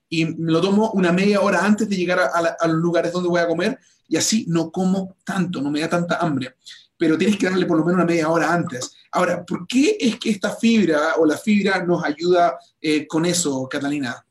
y 0.09 0.25
me 0.25 0.51
lo 0.51 0.61
tomo 0.61 0.91
una 0.91 1.11
media 1.11 1.41
hora 1.41 1.63
antes 1.63 1.87
de 1.87 1.95
llegar 1.95 2.19
a, 2.19 2.55
a, 2.59 2.67
los 2.67 2.77
lugares 2.77 3.11
donde 3.11 3.29
voy 3.29 3.39
a 3.39 3.47
comer 3.47 3.79
y 4.07 4.17
así 4.17 4.45
no 4.47 4.71
como 4.71 5.15
tanto, 5.23 5.61
no 5.61 5.71
me 5.71 5.81
da 5.81 5.89
tanta 5.89 6.17
hambre 6.17 6.55
pero 6.97 7.17
tienes 7.17 7.37
que 7.37 7.49
darle 7.49 7.65
por 7.65 7.77
lo 7.77 7.85
menos 7.85 7.97
una 7.97 8.05
media 8.05 8.29
hora 8.29 8.51
antes. 8.51 8.97
Ahora, 9.11 9.45
¿por 9.45 9.67
qué 9.67 9.97
es 9.99 10.19
que 10.19 10.31
esta 10.31 10.55
fibra 10.55 11.15
o 11.17 11.25
la 11.25 11.37
fibra 11.37 11.83
nos 11.83 12.03
ayuda 12.03 12.57
eh, 12.81 13.05
con 13.07 13.25
eso, 13.25 13.67
Catalina? 13.69 14.23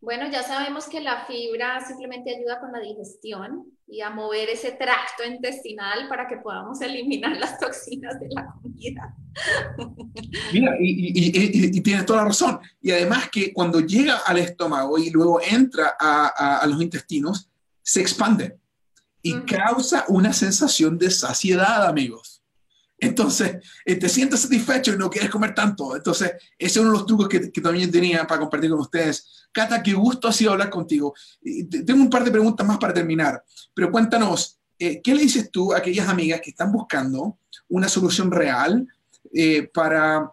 Bueno, 0.00 0.30
ya 0.30 0.44
sabemos 0.44 0.86
que 0.86 1.00
la 1.00 1.26
fibra 1.26 1.84
simplemente 1.84 2.36
ayuda 2.36 2.60
con 2.60 2.70
la 2.70 2.78
digestión 2.78 3.66
y 3.88 4.00
a 4.00 4.10
mover 4.10 4.48
ese 4.48 4.70
tracto 4.72 5.24
intestinal 5.24 6.08
para 6.08 6.28
que 6.28 6.36
podamos 6.36 6.80
eliminar 6.80 7.36
las 7.36 7.58
toxinas 7.58 8.18
de 8.20 8.28
la 8.30 8.46
comida. 8.62 9.16
Mira, 10.52 10.76
y, 10.78 11.80
tienes 11.80 12.06
toda 12.06 12.20
la 12.20 12.28
razón. 12.28 12.60
Y 12.80 12.92
además 12.92 13.28
que 13.28 13.52
cuando 13.52 13.80
llega 13.80 14.18
al 14.18 14.38
estómago 14.38 14.98
y 14.98 15.10
luego 15.10 15.40
entra 15.40 15.96
a, 15.98 16.58
a 16.58 16.66
los 16.68 16.80
intestinos, 16.80 17.50
se 17.82 18.00
expande 18.00 18.58
y 19.22 19.40
causa 19.40 20.04
una 20.08 20.32
sensación 20.32 20.98
de 20.98 21.10
saciedad, 21.10 21.86
amigos. 21.86 22.42
Entonces, 23.00 23.64
eh, 23.84 23.94
te 23.94 24.08
sientes 24.08 24.40
satisfecho 24.40 24.92
y 24.92 24.98
no 24.98 25.08
quieres 25.08 25.30
comer 25.30 25.54
tanto. 25.54 25.94
Entonces, 25.94 26.32
ese 26.58 26.66
es 26.66 26.76
uno 26.78 26.90
de 26.90 26.98
los 26.98 27.06
trucos 27.06 27.28
que, 27.28 27.40
también 27.60 27.90
tenía 27.90 28.26
para 28.26 28.40
compartir 28.40 28.70
con 28.70 28.80
ustedes. 28.80 29.46
Cata, 29.52 29.82
qué 29.82 29.94
gusto 29.94 30.26
ha 30.26 30.32
sido 30.32 30.52
hablar 30.52 30.68
contigo. 30.68 31.14
Tengo 31.86 32.02
un 32.02 32.10
par 32.10 32.24
de 32.24 32.32
preguntas 32.32 32.66
más 32.66 32.78
para 32.78 32.92
terminar, 32.92 33.42
pero 33.72 33.90
cuéntanos, 33.90 34.58
eh, 34.78 35.00
¿qué 35.02 35.14
le 35.14 35.22
dices 35.22 35.50
tú 35.50 35.72
a 35.72 35.78
aquellas 35.78 36.08
amigas 36.08 36.40
que 36.40 36.50
están 36.50 36.72
buscando 36.72 37.38
una 37.68 37.88
solución 37.88 38.30
real 38.30 38.86
eh, 39.32 39.68
para, 39.72 40.32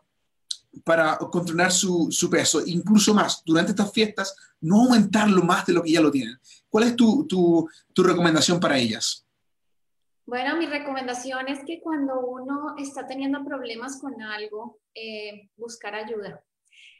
para 0.83 1.17
controlar 1.17 1.71
su, 1.71 2.07
su, 2.11 2.29
peso, 2.29 2.61
incluso 2.65 3.13
más, 3.13 3.41
durante 3.45 3.71
estas 3.71 3.91
fiestas, 3.91 4.35
no 4.61 4.83
aumentarlo 4.83 5.43
más 5.43 5.65
de 5.65 5.73
lo 5.73 5.83
que 5.83 5.91
ya 5.91 6.01
lo 6.01 6.11
tienen? 6.11 6.37
¿Cuál 6.69 6.85
es 6.85 6.95
tu, 6.95 7.25
tu, 7.25 7.69
tu 7.93 8.03
recomendación 8.03 8.59
para 8.59 8.77
ellas? 8.77 9.25
Bueno, 10.25 10.57
mi 10.57 10.65
recomendación 10.65 11.47
es 11.47 11.59
que 11.65 11.79
cuando 11.81 12.19
uno 12.19 12.75
está 12.79 13.05
teniendo 13.05 13.45
problemas 13.45 14.01
con 14.01 14.19
algo, 14.21 14.79
eh, 14.95 15.49
buscar 15.55 15.93
ayuda. 15.93 16.43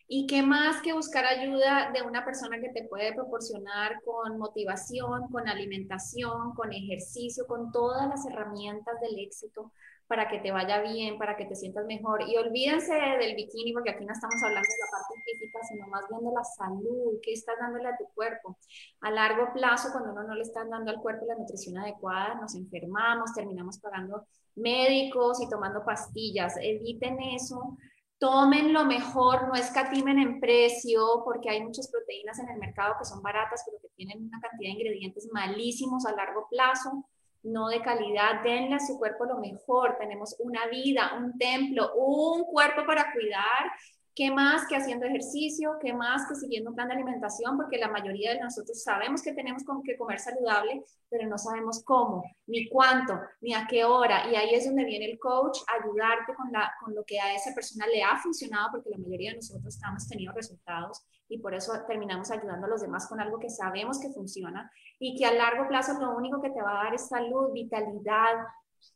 ¿Y 0.07 0.27
qué 0.27 0.43
más 0.43 0.79
que 0.83 0.93
buscar 0.93 1.25
ayuda 1.25 1.91
de 1.91 2.03
una 2.03 2.23
persona 2.23 2.59
que 2.61 2.69
te 2.69 2.87
puede 2.87 3.13
proporcionar 3.13 3.99
con 4.03 4.37
motivación, 4.37 5.27
con 5.31 5.47
alimentación, 5.49 6.53
con 6.53 6.71
ejercicio, 6.71 7.47
con 7.47 7.71
todas 7.71 8.07
las 8.07 8.23
herramientas 8.27 9.01
del 9.01 9.17
éxito 9.17 9.71
para 10.07 10.27
que 10.27 10.39
te 10.39 10.51
vaya 10.51 10.81
bien, 10.81 11.17
para 11.17 11.35
que 11.35 11.45
te 11.45 11.55
sientas 11.55 11.85
mejor. 11.85 12.23
Y 12.27 12.37
olvídense 12.37 12.93
del 12.93 13.35
bikini, 13.35 13.73
porque 13.73 13.91
aquí 13.91 14.05
no 14.05 14.13
estamos 14.13 14.41
hablando 14.43 14.67
de 14.67 14.85
la 14.85 14.91
parte 14.91 15.13
física, 15.25 15.59
sino 15.63 15.87
más 15.87 16.07
bien 16.09 16.23
de 16.23 16.31
la 16.31 16.43
salud, 16.43 17.19
qué 17.21 17.33
estás 17.33 17.55
dándole 17.59 17.87
a 17.89 17.97
tu 17.97 18.05
cuerpo. 18.13 18.57
A 19.01 19.11
largo 19.11 19.51
plazo, 19.53 19.89
cuando 19.91 20.11
uno 20.11 20.23
no 20.23 20.35
le 20.35 20.43
está 20.43 20.63
dando 20.65 20.91
al 20.91 21.01
cuerpo 21.01 21.25
la 21.25 21.35
nutrición 21.35 21.77
adecuada, 21.77 22.35
nos 22.35 22.55
enfermamos, 22.55 23.33
terminamos 23.33 23.79
pagando 23.79 24.27
médicos 24.55 25.41
y 25.41 25.49
tomando 25.49 25.83
pastillas. 25.83 26.55
Eviten 26.61 27.19
eso. 27.21 27.77
Tomen 28.17 28.73
lo 28.73 28.85
mejor, 28.85 29.47
no 29.47 29.55
escatimen 29.55 30.19
en 30.19 30.39
precio, 30.39 31.21
porque 31.25 31.49
hay 31.49 31.61
muchas 31.63 31.89
proteínas 31.91 32.39
en 32.39 32.49
el 32.49 32.59
mercado 32.59 32.95
que 32.97 33.05
son 33.05 33.21
baratas, 33.21 33.63
pero 33.65 33.81
que 33.81 33.89
tienen 33.95 34.23
una 34.23 34.39
cantidad 34.39 34.69
de 34.69 34.75
ingredientes 34.79 35.27
malísimos 35.33 36.05
a 36.05 36.15
largo 36.15 36.47
plazo 36.49 37.05
no 37.45 37.69
de 37.69 37.81
calidad, 37.81 38.41
denle 38.43 38.75
a 38.75 38.79
su 38.79 38.97
cuerpo 38.97 39.25
lo 39.25 39.37
mejor. 39.37 39.97
Tenemos 39.97 40.35
una 40.39 40.67
vida, 40.67 41.13
un 41.17 41.37
templo, 41.37 41.93
un 41.95 42.43
cuerpo 42.45 42.85
para 42.85 43.11
cuidar. 43.13 43.71
¿Qué 44.15 44.31
más 44.31 44.65
que 44.65 44.77
haciendo 44.77 45.05
ejercicio? 45.05 45.75
¿Qué 45.81 45.91
más 45.91 46.25
que 46.25 46.35
siguiendo 46.35 46.69
un 46.69 46.75
plan 46.75 46.87
de 46.87 46.93
alimentación? 46.93 47.57
Porque 47.57 47.77
la 47.77 47.89
mayoría 47.89 48.33
de 48.33 48.39
nosotros 48.39 48.81
sabemos 48.81 49.21
que 49.21 49.33
tenemos 49.33 49.63
que 49.83 49.97
comer 49.97 50.19
saludable, 50.19 50.85
pero 51.09 51.27
no 51.27 51.37
sabemos 51.37 51.83
cómo, 51.83 52.23
ni 52.47 52.69
cuánto, 52.69 53.19
ni 53.41 53.53
a 53.53 53.67
qué 53.69 53.83
hora. 53.83 54.31
Y 54.31 54.35
ahí 54.35 54.55
es 54.55 54.67
donde 54.67 54.85
viene 54.85 55.11
el 55.11 55.19
coach, 55.19 55.59
ayudarte 55.81 56.33
con, 56.33 56.49
la, 56.49 56.71
con 56.79 56.95
lo 56.95 57.03
que 57.03 57.19
a 57.19 57.35
esa 57.35 57.53
persona 57.53 57.87
le 57.87 58.03
ha 58.03 58.15
funcionado, 58.15 58.69
porque 58.71 58.89
la 58.89 58.97
mayoría 58.99 59.31
de 59.31 59.35
nosotros 59.35 59.75
estamos 59.75 60.07
teniendo 60.07 60.33
resultados 60.33 61.03
y 61.27 61.39
por 61.39 61.53
eso 61.53 61.73
terminamos 61.85 62.31
ayudando 62.31 62.67
a 62.67 62.69
los 62.69 62.81
demás 62.81 63.07
con 63.09 63.19
algo 63.19 63.37
que 63.37 63.49
sabemos 63.49 63.99
que 63.99 64.13
funciona 64.13 64.71
y 64.97 65.17
que 65.17 65.25
a 65.25 65.33
largo 65.33 65.67
plazo 65.67 65.99
lo 65.99 66.15
único 66.15 66.41
que 66.41 66.51
te 66.51 66.61
va 66.61 66.79
a 66.79 66.83
dar 66.85 66.93
es 66.93 67.09
salud, 67.09 67.51
vitalidad 67.51 68.35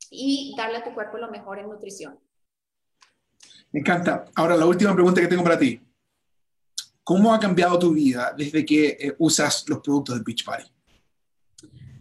y 0.09 0.55
darle 0.57 0.77
a 0.77 0.83
tu 0.85 0.93
cuerpo 0.93 1.17
lo 1.17 1.29
mejor 1.29 1.59
en 1.59 1.67
nutrición. 1.67 2.17
Me 3.71 3.81
encanta. 3.81 4.25
Ahora, 4.35 4.55
la 4.55 4.65
última 4.65 4.93
pregunta 4.93 5.21
que 5.21 5.27
tengo 5.27 5.43
para 5.43 5.59
ti. 5.59 5.79
¿Cómo 7.03 7.33
ha 7.33 7.39
cambiado 7.39 7.79
tu 7.79 7.93
vida 7.93 8.33
desde 8.37 8.63
que 8.65 8.89
eh, 8.89 9.15
usas 9.17 9.65
los 9.67 9.79
productos 9.79 10.15
de 10.15 10.23
Beachbody? 10.23 10.63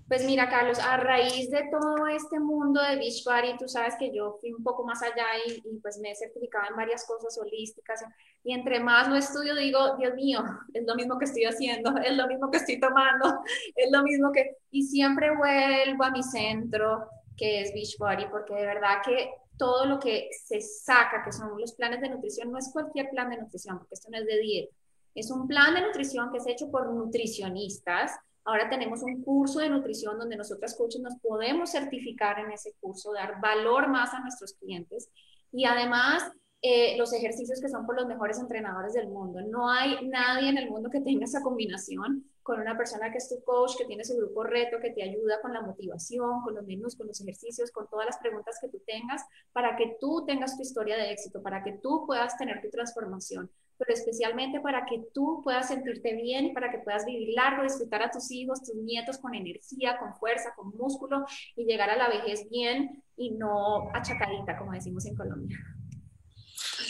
Pues 0.07 0.25
mira, 0.25 0.49
Carlos, 0.49 0.79
a 0.79 0.97
raíz 0.97 1.51
de 1.51 1.69
todo 1.71 2.07
este 2.09 2.41
mundo 2.41 2.81
de 2.83 2.97
Beachbody, 2.97 3.59
tú 3.59 3.69
sabes 3.69 3.95
que 3.99 4.15
yo 4.15 4.39
fui 4.41 4.55
un 4.55 4.63
poco 4.63 4.83
más 4.83 5.03
allá 5.03 5.27
y, 5.47 5.53
y, 5.53 5.79
pues 5.81 5.99
me 5.99 6.11
he 6.11 6.15
certificado 6.15 6.65
en 6.71 6.77
varias 6.77 7.07
cosas 7.07 7.39
holísticas. 7.39 8.03
Y 8.43 8.55
entre 8.55 8.81
más 8.81 9.09
lo 9.09 9.17
estudio, 9.17 9.55
digo, 9.55 9.97
Dios 9.99 10.15
mío, 10.15 10.43
es 10.73 10.87
lo 10.87 10.95
mismo 10.95 11.19
que 11.19 11.27
estoy 11.27 11.45
haciendo, 11.45 11.95
es 11.99 12.17
lo 12.17 12.27
mismo 12.27 12.51
que 12.51 12.57
estoy 12.57 12.81
tomando, 12.81 13.43
es 13.77 13.91
lo 13.93 14.03
mismo 14.03 14.33
que... 14.33 14.57
Y 14.71 14.85
siempre 14.85 15.37
vuelvo 15.37 16.05
a 16.05 16.11
mi 16.11 16.23
centro, 16.23 17.09
que 17.37 17.61
es 17.61 17.73
Beachbody, 17.75 18.31
porque 18.31 18.55
de 18.55 18.67
verdad 18.67 19.03
que 19.05 19.31
todo 19.59 19.85
lo 19.85 19.99
que 19.99 20.31
se 20.33 20.61
saca, 20.61 21.23
que 21.25 21.33
son 21.33 21.61
los 21.61 21.75
planes 21.75 22.01
de 22.01 22.09
nutrición, 22.09 22.51
no 22.51 22.59
es 22.59 22.71
cualquier 22.73 23.11
plan 23.11 23.29
de 23.29 23.39
nutrición, 23.39 23.79
porque 23.79 23.95
esto 23.95 24.09
no 24.11 24.19
es 24.19 24.27
de 24.27 24.39
dieta. 24.39 24.75
Es 25.15 25.31
un 25.31 25.47
plan 25.47 25.75
de 25.75 25.83
nutrición 25.83 26.31
que 26.31 26.39
es 26.39 26.47
hecho 26.47 26.71
por 26.71 26.91
nutricionistas 26.93 28.13
Ahora 28.49 28.71
tenemos 28.71 29.03
un 29.03 29.23
curso 29.23 29.59
de 29.59 29.69
nutrición 29.69 30.19
donde 30.19 30.35
nosotras 30.35 30.75
coaches 30.75 31.03
nos 31.03 31.17
podemos 31.17 31.71
certificar 31.71 32.39
en 32.39 32.51
ese 32.51 32.73
curso, 32.81 33.13
dar 33.13 33.43
valor 33.43 33.89
más 33.89 34.15
a 34.15 34.21
nuestros 34.21 34.55
clientes 34.55 35.11
y 35.53 35.67
además 35.67 36.33
eh, 36.63 36.97
los 36.97 37.13
ejercicios 37.13 37.61
que 37.61 37.69
son 37.69 37.85
por 37.85 37.97
los 37.97 38.07
mejores 38.07 38.39
entrenadores 38.39 38.95
del 38.95 39.09
mundo. 39.09 39.43
No 39.43 39.71
hay 39.71 40.09
nadie 40.09 40.49
en 40.49 40.57
el 40.57 40.71
mundo 40.71 40.89
que 40.89 41.03
tenga 41.03 41.27
esa 41.27 41.43
combinación 41.43 42.25
con 42.49 42.61
una 42.61 42.79
persona 42.79 43.13
que 43.13 43.19
es 43.19 43.29
tu 43.29 43.45
coach, 43.45 43.77
que 43.77 43.85
tiene 43.85 44.03
su 44.05 44.17
grupo 44.17 44.43
reto, 44.43 44.79
que 44.81 44.89
te 44.89 45.03
ayuda 45.03 45.39
con 45.43 45.53
la 45.53 45.61
motivación, 45.61 46.41
con 46.41 46.55
los 46.55 46.65
menús, 46.65 46.97
con 46.97 47.07
los 47.07 47.21
ejercicios, 47.21 47.71
con 47.71 47.87
todas 47.91 48.07
las 48.07 48.17
preguntas 48.17 48.57
que 48.59 48.71
tú 48.71 48.83
tengas, 48.87 49.23
para 49.53 49.77
que 49.77 49.99
tú 50.01 50.25
tengas 50.27 50.57
tu 50.57 50.63
historia 50.63 50.97
de 50.97 51.13
éxito, 51.13 51.43
para 51.43 51.63
que 51.63 51.73
tú 51.83 52.07
puedas 52.07 52.39
tener 52.39 52.63
tu 52.63 52.71
transformación 52.71 53.51
pero 53.81 53.95
especialmente 53.95 54.59
para 54.61 54.85
que 54.87 55.05
tú 55.15 55.41
puedas 55.45 55.69
sentirte 55.69 56.13
bien 56.17 56.53
para 56.53 56.69
que 56.73 56.79
puedas 56.79 57.05
vivir 57.07 57.29
largo, 57.37 57.63
disfrutar 57.63 58.03
a 58.03 58.11
tus 58.11 58.29
hijos, 58.33 58.61
tus 58.65 58.75
nietos 58.75 59.19
con 59.19 59.37
energía, 59.37 59.99
con 60.01 60.17
fuerza, 60.17 60.53
con 60.57 60.77
músculo 60.77 61.25
y 61.55 61.65
llegar 61.65 61.89
a 61.89 61.97
la 61.97 62.09
vejez 62.09 62.49
bien 62.51 63.05
y 63.17 63.31
no 63.31 63.89
achacadita, 63.95 64.59
como 64.59 64.73
decimos 64.73 65.07
en 65.07 65.15
Colombia. 65.15 65.57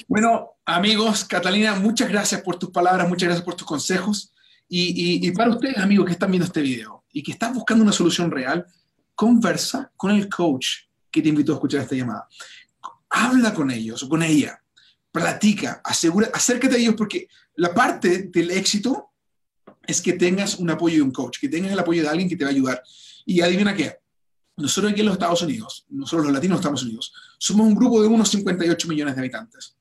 Bueno, 0.08 0.52
amigos, 0.64 1.26
Catalina, 1.26 1.74
muchas 1.74 2.08
gracias 2.08 2.40
por 2.40 2.58
tus 2.58 2.70
palabras, 2.70 3.06
muchas 3.06 3.26
gracias 3.26 3.44
por 3.44 3.54
tus 3.54 3.66
consejos. 3.66 4.32
Y, 4.68 5.26
y, 5.26 5.30
para 5.32 5.50
ustedes, 5.50 5.78
amigos, 5.78 6.06
que 6.06 6.12
están 6.12 6.30
viendo 6.30 6.44
este 6.44 6.60
video 6.60 7.04
y 7.12 7.22
que 7.22 7.32
están 7.32 7.54
buscando 7.54 7.82
una 7.82 7.92
solución 7.92 8.30
real, 8.30 8.66
conversa 9.14 9.90
con 9.96 10.10
el 10.10 10.28
coach 10.28 10.66
que 11.10 11.22
te 11.22 11.28
invitó 11.28 11.52
a 11.52 11.54
escuchar 11.56 11.80
esta 11.80 11.94
llamada. 11.94 12.28
Habla 13.08 13.54
con 13.54 13.70
ellos 13.70 14.04
con 14.04 14.22
ella 14.22 14.60
platica, 15.10 15.80
asegura, 15.84 16.30
acércate 16.32 16.76
a 16.76 16.78
ellos 16.78 16.94
porque 16.96 17.28
la 17.56 17.74
parte 17.74 18.24
del 18.24 18.50
éxito 18.50 19.10
es 19.86 20.02
que 20.02 20.12
tengas 20.12 20.58
un 20.58 20.70
apoyo 20.70 20.96
de 20.96 21.02
un 21.02 21.10
coach, 21.10 21.38
que 21.40 21.48
tengas 21.48 21.72
el 21.72 21.78
apoyo 21.78 22.02
de 22.02 22.08
alguien 22.08 22.28
que 22.28 22.36
te 22.36 22.44
va 22.44 22.50
a 22.50 22.52
ayudar. 22.52 22.82
Y 23.24 23.40
adivina 23.40 23.74
qué, 23.74 23.98
nosotros 24.56 24.92
aquí 24.92 25.00
en 25.00 25.06
los 25.06 25.14
Estados 25.14 25.42
Unidos, 25.42 25.86
nosotros 25.88 26.26
los 26.26 26.34
latinos 26.34 26.58
de 26.58 26.60
Estados 26.60 26.82
Unidos, 26.82 27.12
somos 27.38 27.66
un 27.66 27.74
grupo 27.74 28.02
de 28.02 28.08
unos 28.08 28.28
58 28.28 28.88
millones 28.88 29.14
de 29.14 29.20
habitantes. 29.20 29.76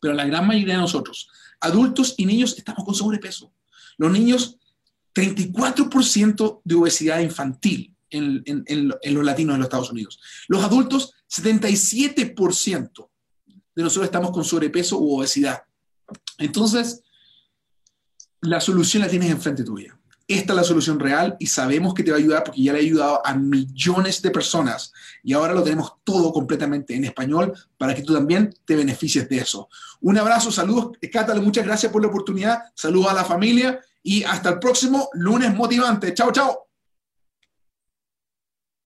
Pero 0.00 0.14
la 0.14 0.24
gran 0.24 0.46
mayoría 0.46 0.74
de 0.74 0.80
nosotros, 0.80 1.28
adultos 1.60 2.14
y 2.16 2.26
niños, 2.26 2.56
estamos 2.56 2.84
con 2.84 2.94
sobrepeso. 2.94 3.52
Los 4.00 4.10
niños, 4.10 4.56
34% 5.14 6.62
de 6.64 6.74
obesidad 6.74 7.20
infantil 7.20 7.94
en, 8.08 8.42
en, 8.46 8.64
en 8.66 9.14
los 9.14 9.24
latinos 9.24 9.54
de 9.54 9.58
los 9.58 9.66
Estados 9.66 9.92
Unidos. 9.92 10.18
Los 10.48 10.64
adultos, 10.64 11.12
77% 11.28 13.08
de 13.74 13.82
nosotros 13.82 14.06
estamos 14.06 14.30
con 14.30 14.42
sobrepeso 14.42 14.98
u 14.98 15.18
obesidad. 15.18 15.64
Entonces, 16.38 17.02
la 18.40 18.58
solución 18.58 19.02
la 19.02 19.08
tienes 19.10 19.30
enfrente 19.30 19.64
tuya. 19.64 19.98
esta 20.26 20.52
es 20.54 20.56
la 20.56 20.64
solución 20.64 20.98
real 20.98 21.36
y 21.38 21.46
sabemos 21.46 21.92
que 21.92 22.02
te 22.02 22.10
va 22.10 22.16
a 22.16 22.20
ayudar 22.20 22.44
porque 22.44 22.62
ya 22.62 22.72
le 22.72 22.78
ha 22.78 22.82
ayudado 22.82 23.20
a 23.26 23.34
millones 23.34 24.22
de 24.22 24.30
personas 24.30 24.92
y 25.22 25.34
ahora 25.34 25.52
lo 25.52 25.62
tenemos 25.62 25.92
todo 26.04 26.32
completamente 26.32 26.94
en 26.94 27.04
español 27.04 27.52
para 27.76 27.94
que 27.94 28.02
tú 28.02 28.14
también 28.14 28.54
te 28.64 28.76
beneficies 28.76 29.28
de 29.28 29.38
eso. 29.38 29.68
Un 30.00 30.16
abrazo, 30.16 30.50
saludos, 30.50 30.96
Cátalo, 31.12 31.42
muchas 31.42 31.66
gracias 31.66 31.92
por 31.92 32.00
la 32.00 32.08
oportunidad, 32.08 32.62
saludos 32.74 33.10
a 33.10 33.14
la 33.14 33.24
familia 33.24 33.78
y 34.02 34.24
hasta 34.24 34.50
el 34.50 34.58
próximo 34.58 35.08
lunes 35.12 35.54
motivante. 35.54 36.14
Chao, 36.14 36.32
chao. 36.32 36.69